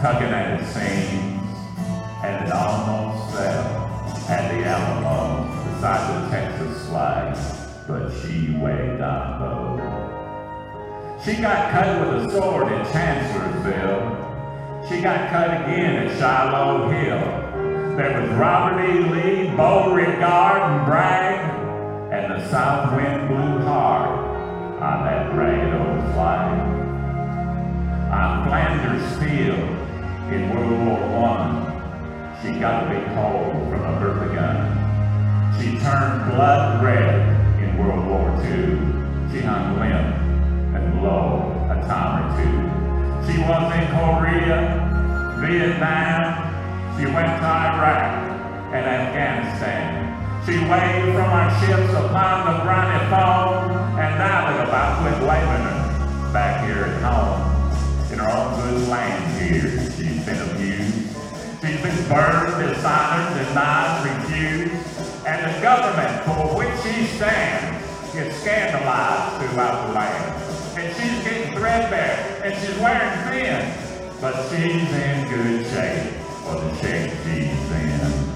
tugging 0.00 0.28
at 0.28 0.60
its 0.60 0.72
seams, 0.72 1.40
and 2.22 2.46
it 2.46 2.52
almost 2.52 3.34
fell 3.34 3.86
at 4.28 4.50
the 4.52 4.64
Alamo 4.64 5.46
beside 5.72 6.22
the 6.22 6.28
Texas 6.30 6.88
flag, 6.88 7.36
but 7.86 8.10
she 8.20 8.50
waved 8.58 9.00
on 9.00 9.38
both. 9.40 11.24
She 11.24 11.40
got 11.40 11.70
cut 11.70 12.00
with 12.00 12.26
a 12.26 12.30
sword 12.30 12.72
at 12.72 12.92
Chancellorsville. 12.92 14.24
She 14.88 15.00
got 15.00 15.30
cut 15.30 15.62
again 15.62 16.06
at 16.06 16.18
Shiloh 16.18 16.90
Hill. 16.90 17.96
There 17.96 18.20
was 18.20 18.30
Robert 18.32 18.82
E. 18.84 18.98
Lee, 19.00 19.56
Beauregard, 19.56 20.62
and 20.62 20.86
Bragg, 20.86 22.12
and 22.12 22.32
the 22.32 22.48
south 22.50 22.94
wind 22.94 23.28
blew 23.28 23.64
hard 23.64 24.10
on 24.82 25.04
that 25.04 25.34
ragged 25.34 25.72
old 25.72 26.12
flag 26.12 26.76
on 28.12 28.46
Flanders 28.46 29.18
Field 29.18 29.85
in 30.32 30.50
World 30.50 30.86
War 30.86 31.24
I. 31.24 32.38
She 32.42 32.58
got 32.58 32.84
a 32.84 32.90
big 32.90 33.06
hole 33.14 33.52
from 33.70 33.82
a 33.82 34.00
Bertha 34.00 34.34
gun. 34.34 34.58
She 35.58 35.78
turned 35.78 36.32
blood 36.32 36.82
red 36.82 37.30
in 37.62 37.78
World 37.78 38.06
War 38.06 38.30
II. 38.42 38.74
She 39.30 39.40
hung 39.40 39.78
limp 39.78 40.16
and 40.74 41.02
low 41.02 41.54
a 41.70 41.74
time 41.86 42.26
or 42.26 42.42
two. 42.42 42.76
She 43.26 43.38
was 43.38 43.66
in 43.78 43.86
Korea, 43.94 44.58
Vietnam. 45.40 46.98
She 46.98 47.06
went 47.06 47.30
to 47.40 47.46
Iraq 47.46 48.74
and 48.74 48.84
Afghanistan. 48.84 50.06
She 50.44 50.58
waved 50.58 51.14
from 51.14 51.30
our 51.30 51.50
ships 51.60 51.92
upon 51.94 52.46
the 52.46 52.64
briny 52.64 52.98
foam 53.10 53.98
and 53.98 54.18
rallied 54.18 54.68
about 54.68 55.04
with 55.04 55.22
Lebanon 55.22 56.32
back 56.32 56.64
here 56.64 56.84
at 56.84 57.02
home 57.02 58.12
in 58.12 58.20
our 58.20 58.30
own 58.30 58.60
good 58.60 58.88
land 58.88 59.40
here. 59.40 59.95
Been 60.26 60.42
abused. 60.50 61.16
She's 61.62 61.80
been 61.80 62.08
burned, 62.08 62.58
dishonored, 62.58 63.46
denied, 63.46 64.22
refused. 64.22 64.74
And 65.24 65.54
the 65.54 65.60
government 65.62 66.24
for 66.24 66.58
which 66.58 66.74
she 66.82 67.06
stands 67.14 67.86
is 68.12 68.34
scandalized 68.40 69.40
throughout 69.40 69.86
the 69.86 69.92
land. 69.94 70.78
And 70.78 70.96
she's 70.96 71.22
getting 71.22 71.56
threadbare, 71.56 72.42
and 72.42 72.54
she's 72.58 72.76
wearing 72.78 73.14
thin. 73.30 74.20
But 74.20 74.34
she's 74.48 74.92
in 74.92 75.28
good 75.28 75.64
shape 75.66 76.12
for 76.42 76.60
the 76.60 76.74
shape 76.80 77.12
she's 77.22 77.70
in. 77.70 78.32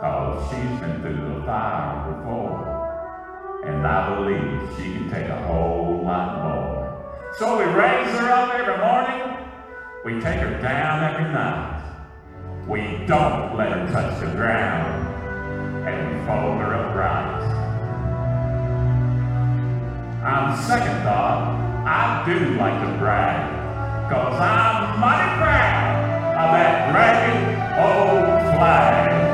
Cause 0.00 0.50
she's 0.50 0.80
been 0.80 1.02
through 1.02 1.34
the 1.34 1.44
fire 1.44 2.14
before. 2.14 3.62
And 3.66 3.86
I 3.86 4.14
believe 4.14 4.70
she 4.78 4.84
can 4.84 5.10
take 5.10 5.28
a 5.28 5.42
whole 5.46 6.02
lot 6.02 6.42
more. 6.42 7.34
So 7.38 7.58
we 7.58 7.64
raise 7.64 8.08
her 8.18 8.30
up 8.30 8.54
every 8.54 8.78
morning. 8.78 9.37
We 10.04 10.20
take 10.20 10.38
her 10.38 10.62
down 10.62 11.02
every 11.02 11.32
night. 11.32 11.82
We 12.68 13.04
don't 13.06 13.56
let 13.56 13.72
her 13.72 13.90
touch 13.90 14.20
the 14.20 14.26
ground. 14.26 15.08
And 15.88 16.08
we 16.08 16.26
fold 16.26 16.60
her 16.60 16.74
up 16.74 16.94
right. 16.94 17.38
On 20.24 20.52
um, 20.52 20.62
second 20.66 21.02
thought, 21.02 21.84
I 21.84 22.22
do 22.24 22.54
like 22.56 22.80
to 22.80 22.98
brag. 22.98 24.10
Cause 24.10 24.40
I'm 24.40 25.00
mighty 25.00 25.36
proud 25.36 25.98
of 26.38 26.52
that 26.52 26.94
ragged 26.94 27.58
old 27.78 28.54
flag. 28.54 29.27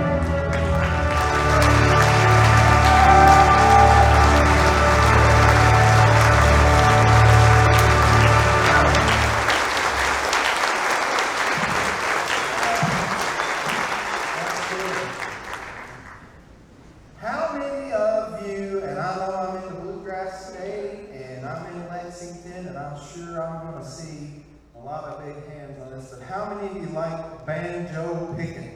You 26.73 26.87
like 26.89 27.47
banjo 27.47 28.35
picking? 28.37 28.71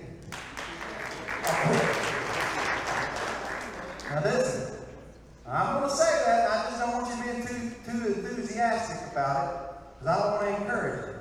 Now 4.11 4.21
listen, 4.25 4.75
I'm 5.47 5.81
gonna 5.81 5.91
say 5.91 6.23
that, 6.27 6.51
I 6.51 6.53
just 6.71 6.79
don't 6.81 6.93
want 6.93 7.09
you 7.17 7.23
being 7.25 7.43
too, 7.47 7.91
too 7.91 8.01
enthusiastic 8.15 9.13
about 9.13 9.45
it, 9.45 9.51
because 9.99 10.07
I 10.07 10.09
don't 10.19 10.31
want 10.33 10.43
to 10.43 10.49
encourage 10.63 11.07
you. 11.07 11.15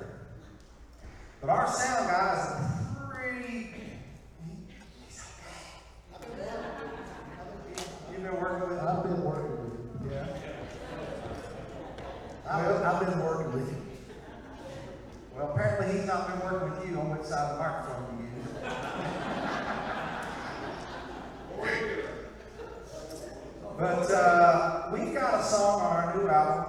But 1.40 1.50
our 1.50 1.66
sound 1.72 2.08
guy 2.10 2.34
is 2.34 2.42
pretty, 3.08 3.58
he's 5.06 5.18
okay. 6.14 6.52
You've 8.10 8.22
been 8.22 8.36
working 8.40 8.68
with 8.68 8.78
him? 8.78 8.86
I've 8.86 9.02
been 9.04 9.22
working 9.22 9.52
with 9.52 9.72
you. 10.04 10.10
Yeah. 10.10 10.26
I've, 12.50 12.82
I've 12.82 13.00
been 13.06 13.18
working 13.20 13.20
with 13.20 13.22
you. 13.22 13.26
Well, 13.28 13.37
he's 16.28 16.40
been 16.40 16.50
working 16.50 16.70
with 16.70 16.90
you 16.90 16.98
on 17.00 17.10
which 17.10 17.26
side 17.26 17.50
of 17.50 17.56
the 17.56 17.62
microphone 17.62 18.04
you 18.18 18.24
use. 18.36 18.48
But 23.78 24.10
uh, 24.10 24.90
we've 24.92 25.14
got 25.14 25.40
a 25.40 25.44
song 25.44 25.80
on 25.80 25.96
our 25.96 26.16
new 26.16 26.28
album, 26.28 26.64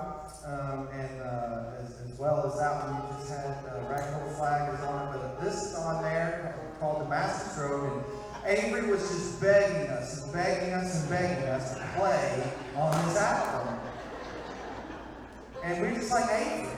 um, 0.45 0.87
and 0.93 1.21
uh, 1.21 1.81
as, 1.81 1.99
as 2.05 2.19
well 2.19 2.45
as 2.45 2.59
that 2.59 2.85
one, 2.85 3.01
we 3.01 3.17
just 3.17 3.31
had 3.31 3.65
uh, 3.65 3.89
Ragged 3.89 4.13
Old 4.21 4.35
Flag 4.37 4.73
is 4.75 4.81
on 4.81 5.15
it, 5.15 5.19
but 5.19 5.41
this 5.43 5.71
is 5.71 5.75
on 5.75 6.03
there 6.03 6.55
called 6.79 6.99
Damascus 7.03 7.57
Road, 7.57 8.03
and 8.45 8.57
Avery 8.57 8.91
was 8.91 9.01
just 9.01 9.41
begging 9.41 9.89
us 9.89 10.23
and 10.23 10.33
begging 10.33 10.73
us 10.73 11.01
and 11.01 11.09
begging 11.09 11.43
us 11.45 11.73
to 11.73 11.89
play 11.97 12.53
on 12.75 12.91
this 13.07 13.17
album. 13.17 13.79
And 15.63 15.81
we're 15.81 15.95
just 15.95 16.11
like, 16.11 16.29
Avery, 16.29 16.69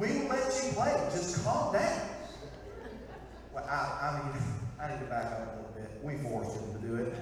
we 0.00 0.06
will 0.18 0.28
let 0.30 0.64
you 0.64 0.72
play. 0.72 1.08
Just 1.12 1.44
calm 1.44 1.72
down. 1.72 2.09
I, 3.68 3.72
I 4.02 4.22
mean, 4.22 4.42
I 4.80 4.88
need 4.92 5.00
to 5.00 5.06
back 5.06 5.26
up 5.26 5.38
a 5.38 5.56
little 5.56 5.72
bit. 5.74 6.00
We 6.02 6.16
forced 6.28 6.56
him 6.56 6.72
to 6.74 6.86
do 6.86 6.94
it. 6.96 7.14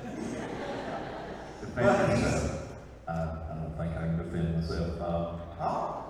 But 1.75 2.17
he's, 2.17 2.25
I, 3.07 3.13
I 3.13 3.55
don't 3.55 3.75
think 3.77 3.97
I 3.97 4.01
can 4.01 4.17
defend 4.19 4.55
myself. 4.57 5.01
Uh, 5.01 5.63
oh, 5.63 6.05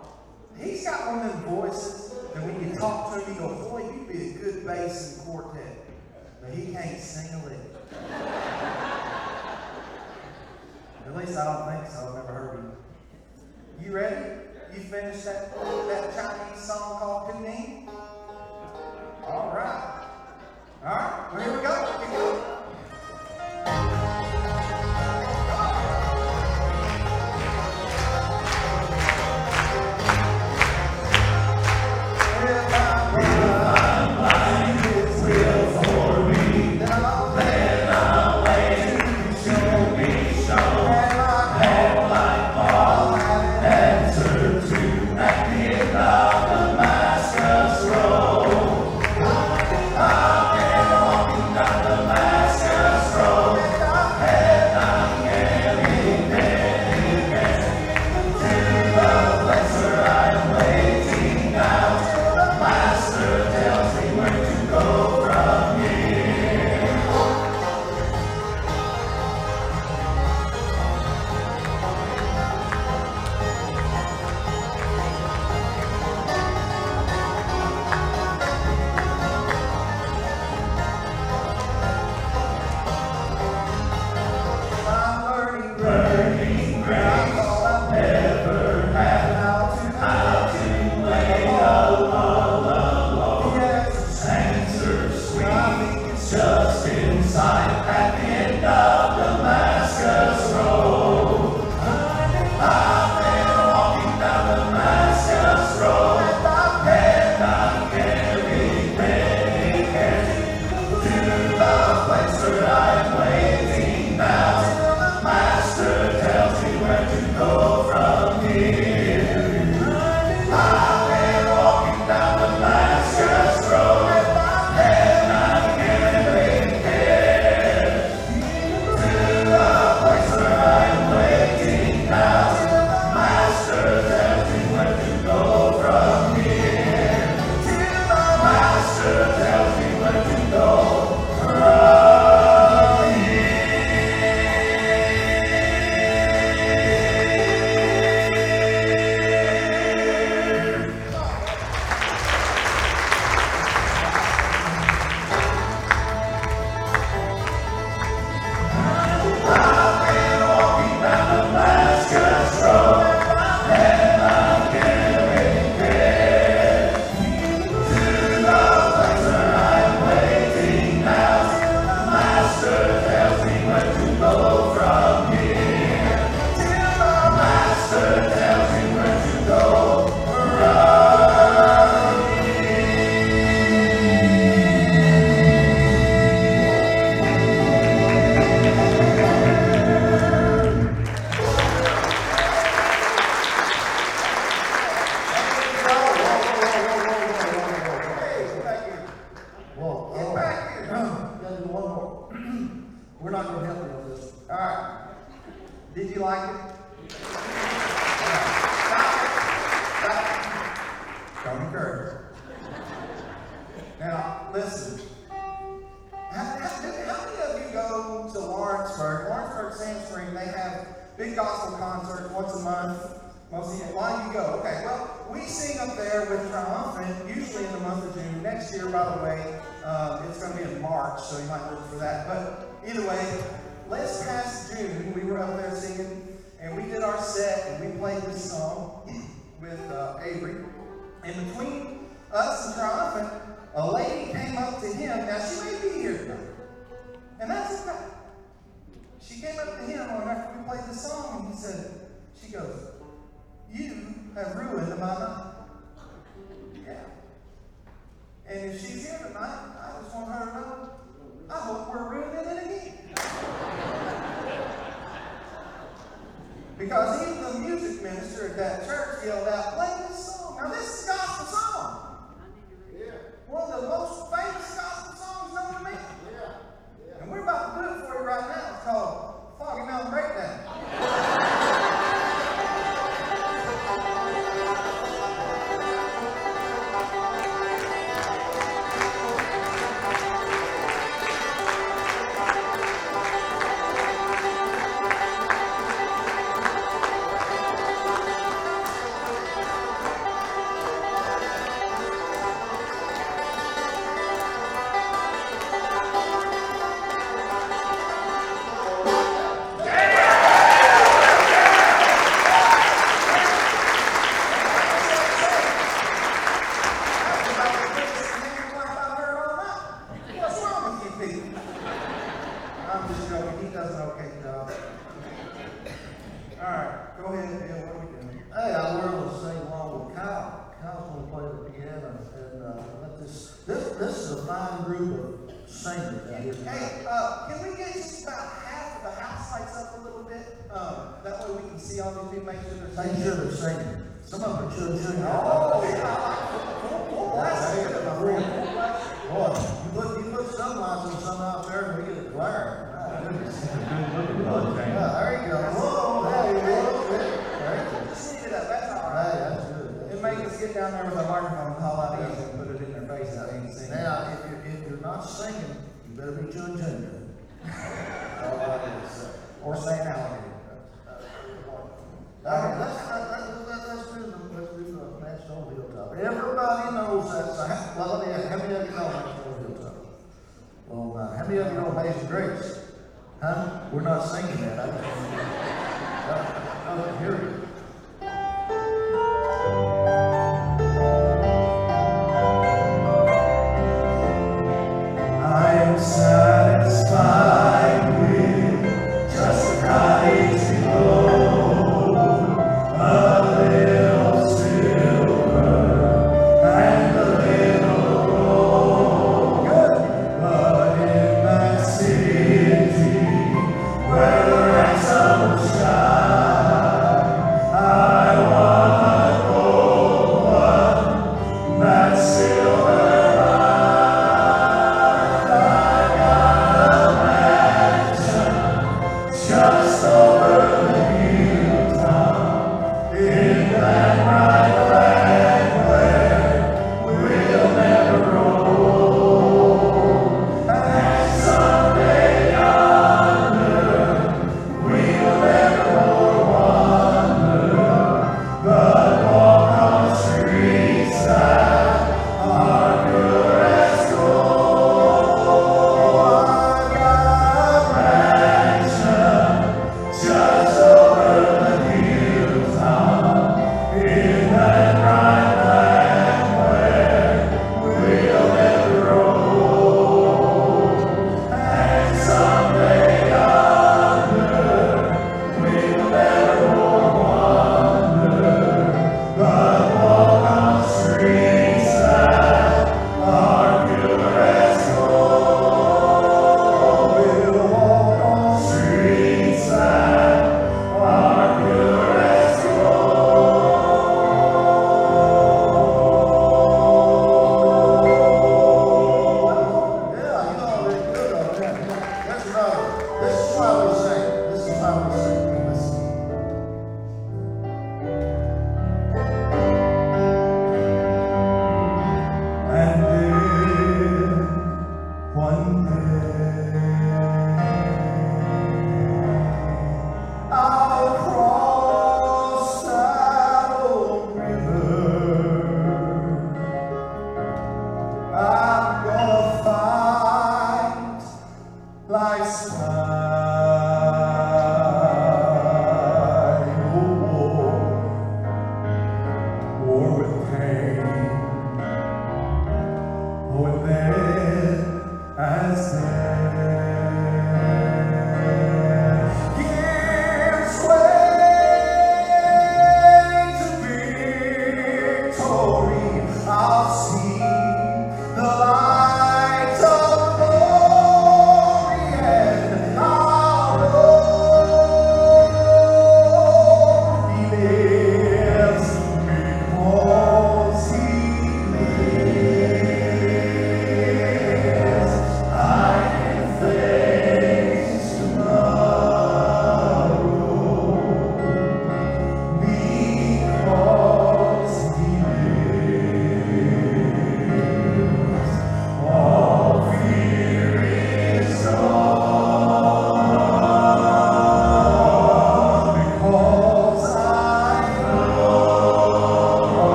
he's 0.60 0.84
got 0.84 1.06
one 1.06 1.26
of 1.26 1.32
them 1.32 1.42
voices 1.44 2.14
that 2.34 2.42
when 2.42 2.68
you 2.68 2.74
talk 2.76 3.12
to 3.14 3.20
him, 3.20 3.34
you 3.34 3.40
go, 3.40 3.48
boy, 3.68 3.82
you'd 3.92 4.08
be 4.08 4.30
a 4.30 4.32
good 4.38 4.66
bass 4.66 5.18
in 5.18 5.24
quartet. 5.24 5.84
But 6.40 6.50
he 6.50 6.72
can't 6.72 7.00
sing 7.00 7.34
a 7.34 7.44
lick. 7.44 7.58
At 11.06 11.16
least 11.16 11.38
I 11.38 11.44
don't 11.44 11.80
think 11.80 11.90
so. 11.90 12.08
I've 12.08 12.14
never 12.14 12.32
heard 12.32 12.58
him. 12.58 12.72
You 13.82 13.92
ready? 13.92 14.40
You 14.74 14.80
finished 14.80 15.24
that, 15.24 15.54
that 15.54 16.14
Chinese 16.14 16.62
song 16.62 16.98
called 16.98 17.32
Tuning? 17.32 17.88
All 19.26 19.52
right. 19.54 19.97
All 20.84 20.90
right. 20.90 21.42
Here 21.42 21.56
we 21.56 21.60
go. 21.60 21.74
Here 21.98 22.08
we 22.08 22.16
go. 22.16 22.58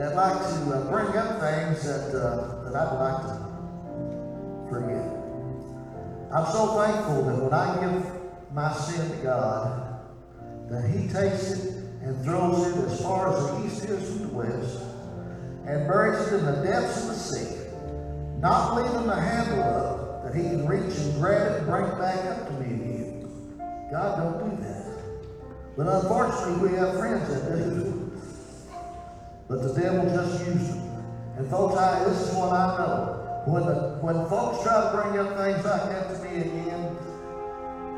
That 0.00 0.16
like 0.16 0.32
to 0.32 0.74
uh, 0.74 0.90
bring 0.90 1.14
up 1.14 1.40
things 1.40 1.84
that, 1.84 2.18
uh, 2.18 2.64
that 2.64 2.74
I'd 2.74 2.96
like 2.96 3.20
to 3.20 3.34
forget. 4.70 5.04
I'm 6.32 6.46
so 6.50 6.80
thankful 6.80 7.24
that 7.24 7.36
when 7.36 7.52
I 7.52 7.78
give 7.78 8.54
my 8.54 8.72
sin 8.72 9.10
to 9.10 9.16
God, 9.18 10.00
that 10.70 10.88
He 10.88 11.06
takes 11.06 11.50
it 11.52 11.74
and 12.02 12.24
throws 12.24 12.66
it 12.66 12.90
as 12.90 13.02
far 13.02 13.36
as 13.36 13.50
the 13.50 13.66
east 13.66 13.84
is 13.84 14.08
from 14.08 14.22
the 14.22 14.28
west, 14.28 14.78
and 15.66 15.86
buries 15.86 16.28
it 16.28 16.38
in 16.38 16.46
the 16.46 16.62
depths 16.64 17.02
of 17.02 17.08
the 17.08 17.14
sea, 17.14 17.56
not 18.38 18.76
leaving 18.76 19.06
the 19.06 19.20
handle 19.20 19.62
up 19.62 20.24
that 20.24 20.34
He 20.34 20.44
can 20.44 20.66
reach 20.66 20.96
and 20.96 21.14
grab 21.20 21.52
it 21.52 21.58
and 21.58 21.66
bring 21.66 21.84
it 21.84 21.98
back 21.98 22.24
up 22.24 22.46
to 22.46 22.52
me 22.54 22.74
again. 22.74 23.58
God 23.92 24.16
don't 24.16 24.56
do 24.56 24.62
that. 24.62 24.86
But 25.76 25.88
unfortunately, 25.88 26.70
we 26.70 26.76
have 26.78 26.96
friends 26.96 27.28
that 27.28 27.54
do. 27.54 27.99
But 29.50 29.62
the 29.64 29.80
devil 29.80 30.04
just 30.14 30.46
uses 30.46 30.76
them. 30.76 31.04
And 31.36 31.50
folks, 31.50 31.76
I, 31.76 32.04
this 32.04 32.28
is 32.28 32.34
what 32.36 32.52
I 32.52 32.78
know. 32.78 33.42
When, 33.46 33.66
the, 33.66 33.98
when 34.00 34.28
folks 34.28 34.62
try 34.62 34.80
to 34.80 34.90
bring 34.94 35.18
up 35.18 35.36
things 35.36 35.64
like 35.64 35.90
that 35.90 36.08
to 36.08 36.22
me 36.22 36.40
again, 36.42 36.96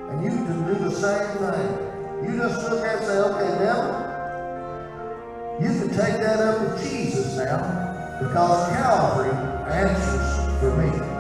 and 0.09 0.25
you 0.25 0.31
can 0.31 0.67
do 0.67 0.75
the 0.83 0.91
same 0.91 1.29
thing, 1.37 2.25
you 2.25 2.39
just 2.39 2.71
look 2.71 2.83
at 2.87 2.95
it 2.95 2.99
and 3.01 3.07
say, 3.07 3.19
okay, 3.19 3.59
devil, 3.59 3.93
you 5.61 5.79
can 5.79 5.89
take 5.91 6.23
that 6.25 6.41
up 6.41 6.61
with 6.63 6.91
Jesus 6.91 7.37
now, 7.37 8.19
because 8.19 8.73
Calvary 8.73 9.37
answers 9.69 10.59
for 10.59 10.75
me. 10.77 11.12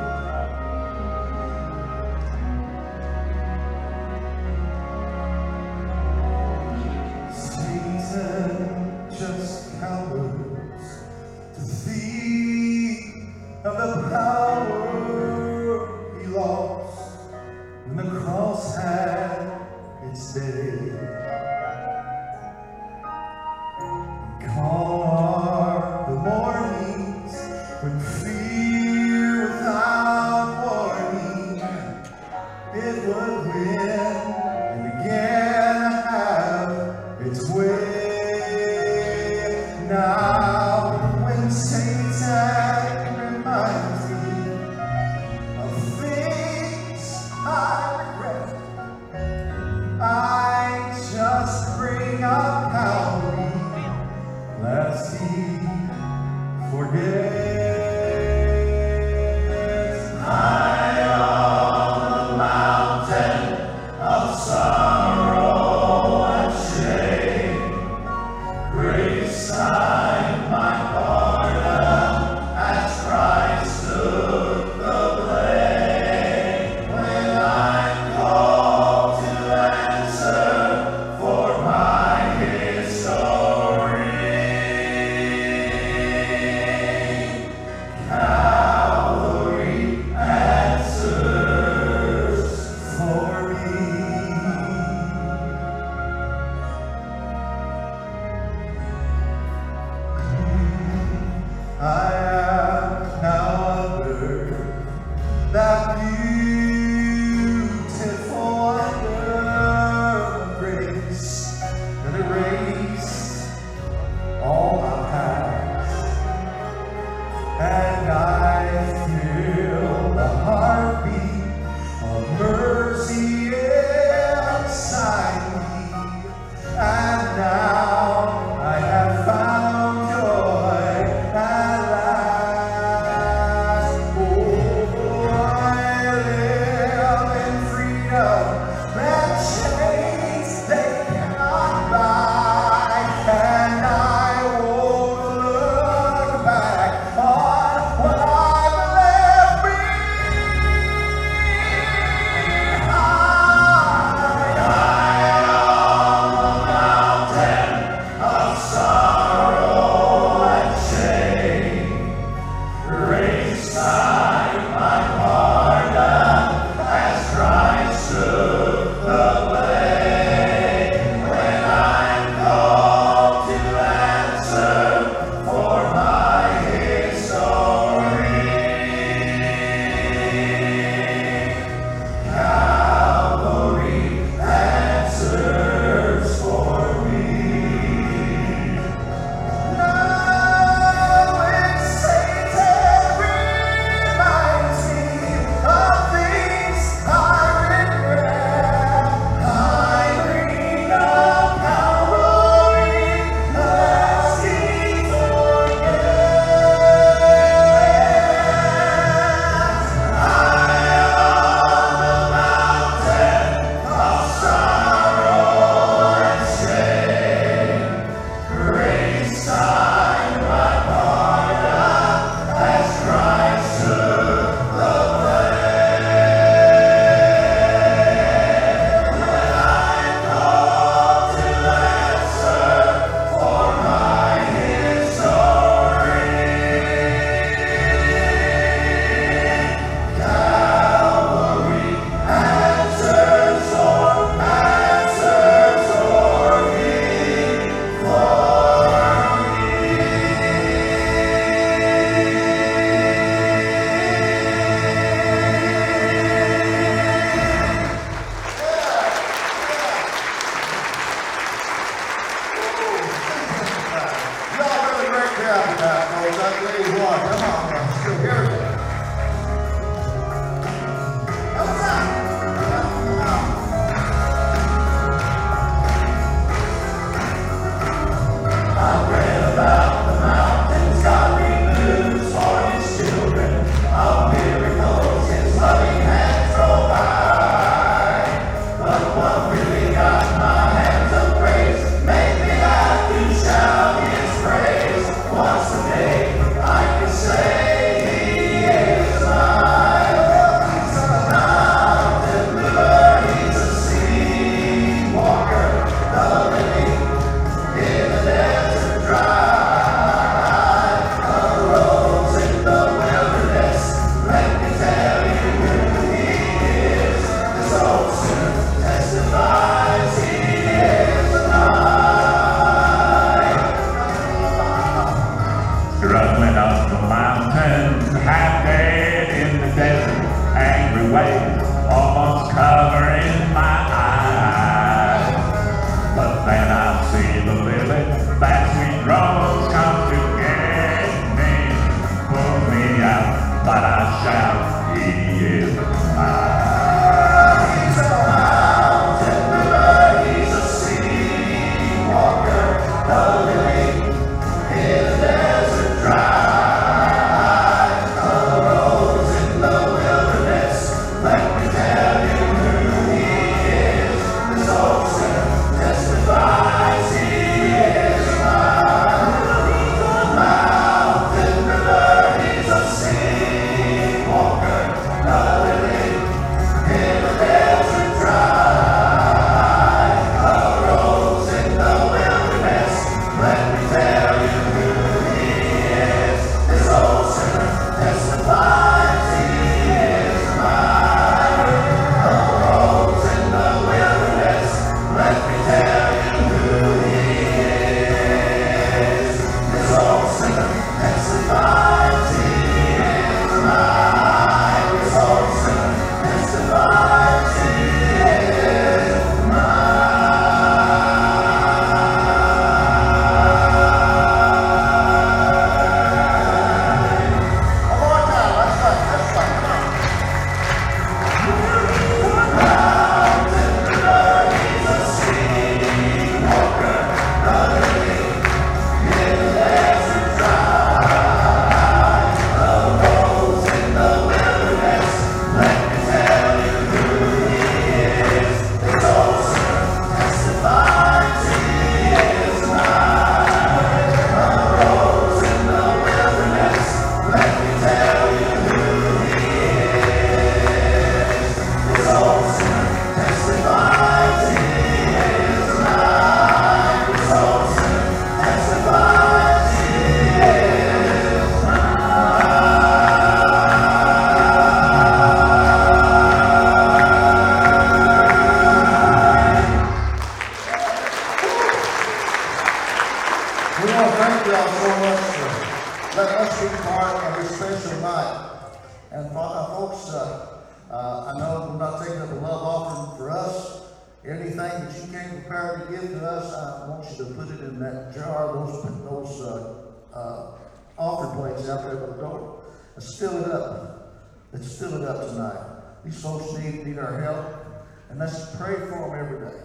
Up 495.04 495.28
tonight. 495.28 496.04
These 496.04 496.22
folks 496.22 496.52
need, 496.58 496.86
need 496.86 496.98
our 496.98 497.20
help. 497.20 497.86
And 498.08 498.18
let's 498.18 498.54
pray 498.56 498.74
for 498.74 499.08
them 499.08 499.18
every 499.18 499.40
day. 499.40 499.56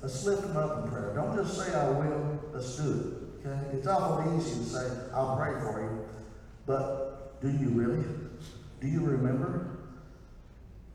Let's 0.00 0.24
lift 0.24 0.42
them 0.42 0.56
up 0.56 0.84
in 0.84 0.90
prayer. 0.90 1.12
Don't 1.14 1.36
just 1.36 1.58
say, 1.58 1.74
I 1.74 1.88
will. 1.90 2.40
Let's 2.52 2.76
do 2.76 3.28
it. 3.42 3.46
Okay? 3.46 3.76
It's 3.76 3.86
awful 3.86 4.38
easy 4.38 4.60
to 4.60 4.64
say, 4.64 4.90
I'll 5.12 5.36
pray 5.36 5.52
for 5.60 5.80
you. 5.82 6.08
But 6.66 7.40
do 7.40 7.50
you 7.50 7.70
really? 7.70 8.04
Do 8.80 8.88
you 8.88 9.00
remember? 9.00 9.78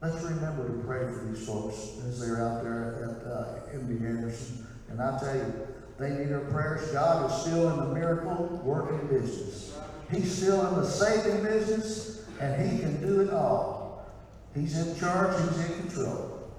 Let's 0.02 0.24
remember 0.24 0.68
to 0.68 0.84
pray 0.84 1.02
for 1.14 1.26
these 1.30 1.46
folks 1.46 1.76
as 2.08 2.20
they're 2.20 2.42
out 2.42 2.64
there 2.64 3.04
at 3.04 3.32
uh, 3.32 3.78
MD 3.78 4.04
Anderson. 4.04 4.66
And 4.90 5.02
I 5.02 5.20
tell 5.20 5.36
you, 5.36 5.68
they 6.00 6.10
need 6.10 6.32
our 6.32 6.40
prayers. 6.42 6.92
God 6.92 7.30
is 7.30 7.42
still 7.42 7.70
in 7.70 7.78
the 7.78 7.94
miracle 7.94 8.62
working 8.64 9.08
business. 9.08 9.78
He's 10.12 10.36
still 10.36 10.68
in 10.68 10.76
the 10.76 10.88
saving 10.88 11.44
business, 11.44 12.26
and 12.40 12.70
He 12.70 12.80
can 12.80 13.00
do 13.00 13.22
it 13.22 13.30
all. 13.32 13.81
He's 14.56 14.78
in 14.78 15.00
charge. 15.00 15.38
He's 15.50 15.66
in 15.66 15.88
control. 15.88 16.52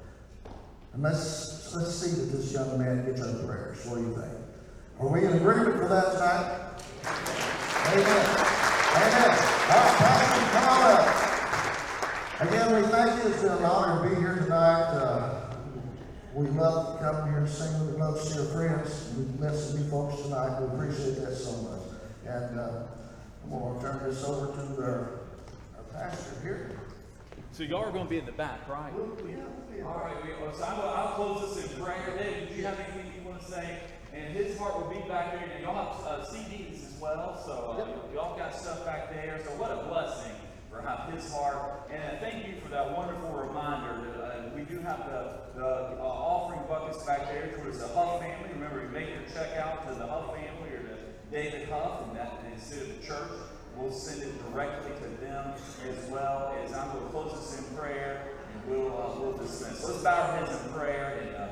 And 0.94 1.02
let's 1.02 1.74
let's 1.74 1.94
see 1.94 2.10
that 2.20 2.36
this 2.36 2.52
young 2.52 2.78
man 2.78 3.04
gets 3.04 3.20
our 3.20 3.34
prayers. 3.44 3.84
What 3.86 3.96
do 3.96 4.02
you 4.02 4.14
think? 4.14 4.32
Are 5.00 5.08
we 5.08 5.24
in 5.24 5.32
agreement 5.32 5.76
for 5.76 5.88
that 5.88 6.12
tonight? 6.12 6.62
Amen. 7.88 8.26
Amen. 8.94 9.30
All 9.68 9.78
right, 9.78 9.96
Pastor, 9.98 10.44
come 10.52 10.68
on 10.68 10.82
up. 10.92 11.22
Again, 12.40 12.82
we 12.82 12.88
thank 12.88 13.24
you. 13.24 13.30
It's 13.30 13.42
an 13.42 13.64
honor 13.64 14.02
to 14.02 14.14
be 14.14 14.20
here 14.20 14.36
tonight. 14.36 14.90
Uh, 14.92 15.54
we 16.34 16.46
love 16.48 17.00
coming 17.00 17.30
here 17.30 17.40
and 17.40 17.48
singing. 17.48 17.92
We 17.92 18.00
love 18.00 18.20
to 18.20 18.26
see 18.26 18.38
our 18.38 18.46
friends. 18.46 19.12
We 19.16 19.24
met 19.40 19.54
some 19.54 19.80
new 19.80 19.88
folks 19.88 20.22
tonight. 20.22 20.60
We 20.60 20.66
appreciate 20.74 21.16
that 21.24 21.34
so 21.34 21.52
much. 21.62 21.82
And 22.26 22.58
uh, 22.58 22.84
I'm 23.44 23.50
going 23.50 23.74
to 23.74 23.80
turn 23.80 24.02
this 24.08 24.24
over 24.24 24.46
to 24.54 24.82
our, 24.82 25.20
our 25.76 25.84
pastor 25.92 26.40
here. 26.42 26.81
So 27.52 27.64
y'all 27.64 27.84
are 27.84 27.92
going 27.92 28.04
to 28.06 28.10
be 28.10 28.18
in 28.18 28.24
the 28.24 28.32
back, 28.32 28.66
right? 28.66 28.90
All 29.84 29.98
right, 29.98 30.16
we, 30.24 30.30
so 30.56 30.64
I'm, 30.64 30.76
gonna- 30.76 30.88
I'll 30.88 31.14
close 31.14 31.54
this 31.54 31.70
in 31.70 31.82
prayer. 31.82 32.14
Dave, 32.18 32.48
did 32.48 32.56
you 32.56 32.64
have 32.64 32.80
anything 32.80 33.12
you 33.14 33.28
want 33.28 33.42
to 33.44 33.50
say? 33.50 33.78
And 34.14 34.34
his 34.34 34.56
heart 34.56 34.80
will 34.80 34.88
be 34.88 35.06
back 35.06 35.32
there. 35.32 35.50
And 35.54 35.62
y'all 35.62 35.74
have 35.74 36.06
uh, 36.06 36.24
CDs 36.24 36.86
as 36.94 36.98
well, 37.00 37.38
so 37.44 37.76
uh, 37.76 38.14
y'all 38.14 38.38
got 38.38 38.54
stuff 38.54 38.86
back 38.86 39.12
there. 39.12 39.38
So 39.44 39.50
what 39.60 39.70
a 39.70 39.86
blessing 39.88 40.32
for 40.70 40.80
his 41.12 41.30
heart. 41.30 41.90
And 41.92 42.02
uh, 42.02 42.20
thank 42.20 42.46
you 42.46 42.54
for 42.62 42.68
that 42.70 42.96
wonderful 42.96 43.30
reminder. 43.32 44.00
That, 44.16 44.24
uh, 44.24 44.50
we 44.56 44.62
do 44.62 44.78
have 44.80 45.04
the, 45.04 45.60
the 45.60 45.66
uh, 45.66 46.00
offering 46.00 46.66
buckets 46.68 47.04
back 47.04 47.28
there 47.28 47.52
towards 47.58 47.80
the 47.80 47.88
Huff 47.88 48.20
family. 48.20 48.48
Remember, 48.54 48.80
you 48.82 48.88
make 48.88 49.08
your 49.10 49.28
check 49.34 49.58
out 49.58 49.86
to 49.88 49.94
the 49.94 50.06
Huff 50.06 50.34
family 50.34 50.70
or 50.72 50.80
to 50.88 50.96
David 51.30 51.68
Huff, 51.68 52.08
and 52.08 52.16
that 52.16 52.40
instead 52.50 52.80
of 52.80 53.00
the 53.00 53.06
church. 53.06 53.30
We'll 53.82 53.90
send 53.90 54.22
it 54.22 54.52
directly 54.52 54.92
to 54.92 55.20
them 55.20 55.54
as 55.88 56.08
well 56.08 56.54
as 56.64 56.72
I'm 56.72 56.92
going 56.92 57.04
to 57.04 57.10
close 57.10 57.32
this 57.32 57.58
in 57.58 57.76
prayer 57.76 58.28
and 58.54 58.70
we'll, 58.70 58.96
uh, 58.96 59.18
we'll 59.18 59.36
dismiss. 59.36 59.84
Let's 59.84 60.04
bow 60.04 60.22
our 60.22 60.36
heads 60.36 60.64
in 60.64 60.72
prayer 60.72 61.18
and 61.20 61.36
uh, 61.36 61.48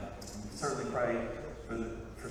certainly 0.55 0.93
pray 0.93 1.27
for, 1.67 1.75
the, 1.75 1.97
for. 2.19 2.29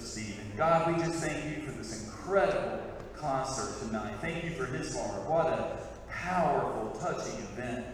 God, 0.56 0.94
we 0.94 1.04
just 1.04 1.22
thank 1.22 1.44
you 1.46 1.66
for 1.66 1.72
this 1.72 2.06
incredible 2.06 2.80
concert 3.18 3.86
tonight. 3.86 4.14
Thank 4.22 4.46
you 4.46 4.52
for 4.52 4.68
his 4.68 4.96
heart. 4.96 5.30
What 5.30 5.48
a 5.48 5.78
powerful, 6.10 6.98
touching 7.02 7.38
event. 7.40 7.86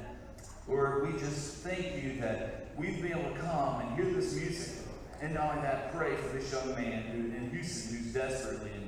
Lord, 0.67 1.11
we 1.11 1.19
just 1.19 1.55
thank 1.63 2.03
you 2.03 2.19
that 2.21 2.67
we've 2.77 3.01
been 3.01 3.13
able 3.13 3.31
to 3.31 3.39
come 3.39 3.81
and 3.81 3.95
hear 3.95 4.13
this 4.13 4.35
music. 4.35 4.75
And 5.23 5.33
not 5.33 5.55
only 5.55 5.63
that, 5.63 5.91
pray 5.91 6.15
for 6.15 6.37
this 6.37 6.51
young 6.51 6.75
man 6.75 7.01
who, 7.03 7.35
in 7.35 7.49
Houston 7.49 7.97
who's 7.97 8.13
desperately 8.13 8.69
in. 8.75 8.84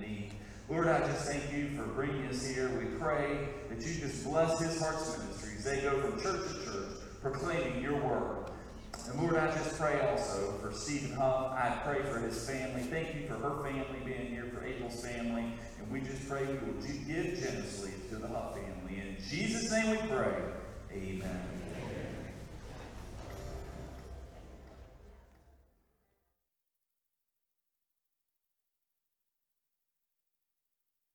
Lord, 0.69 0.87
I 0.87 0.99
just 0.99 1.25
thank 1.25 1.53
you 1.53 1.69
for 1.77 1.83
bringing 1.83 2.27
us 2.27 2.45
here. 2.45 2.69
We 2.77 2.97
pray 2.99 3.47
that 3.69 3.79
you 3.79 4.01
just 4.01 4.25
bless 4.25 4.59
his 4.59 4.81
heart's 4.81 5.17
ministries. 5.17 5.63
They 5.63 5.79
go 5.79 6.01
from 6.01 6.21
church 6.21 6.45
to 6.45 6.65
church, 6.65 6.89
proclaiming 7.21 7.81
your 7.81 7.95
word. 7.95 8.51
And 9.09 9.21
Lord, 9.21 9.37
I 9.37 9.47
just 9.55 9.79
pray 9.79 10.01
also 10.01 10.59
for 10.61 10.73
Stephen 10.73 11.15
Huff. 11.15 11.53
I 11.53 11.79
pray 11.85 12.01
for 12.11 12.19
his 12.19 12.49
family. 12.49 12.81
Thank 12.81 13.15
you 13.15 13.27
for 13.27 13.35
her 13.35 13.63
family 13.63 13.99
being 14.03 14.27
here, 14.27 14.51
for 14.53 14.65
April's 14.65 15.01
family. 15.01 15.45
And 15.79 15.89
we 15.89 16.01
just 16.01 16.27
pray 16.27 16.43
we 16.45 16.53
will 16.55 16.81
give 16.81 17.39
generously 17.39 17.91
to 18.09 18.17
the 18.17 18.27
Huff 18.27 18.55
family. 18.55 19.01
In 19.01 19.15
Jesus' 19.29 19.71
name 19.71 19.91
we 19.91 19.97
pray. 20.09 20.35
Amen. 20.91 21.56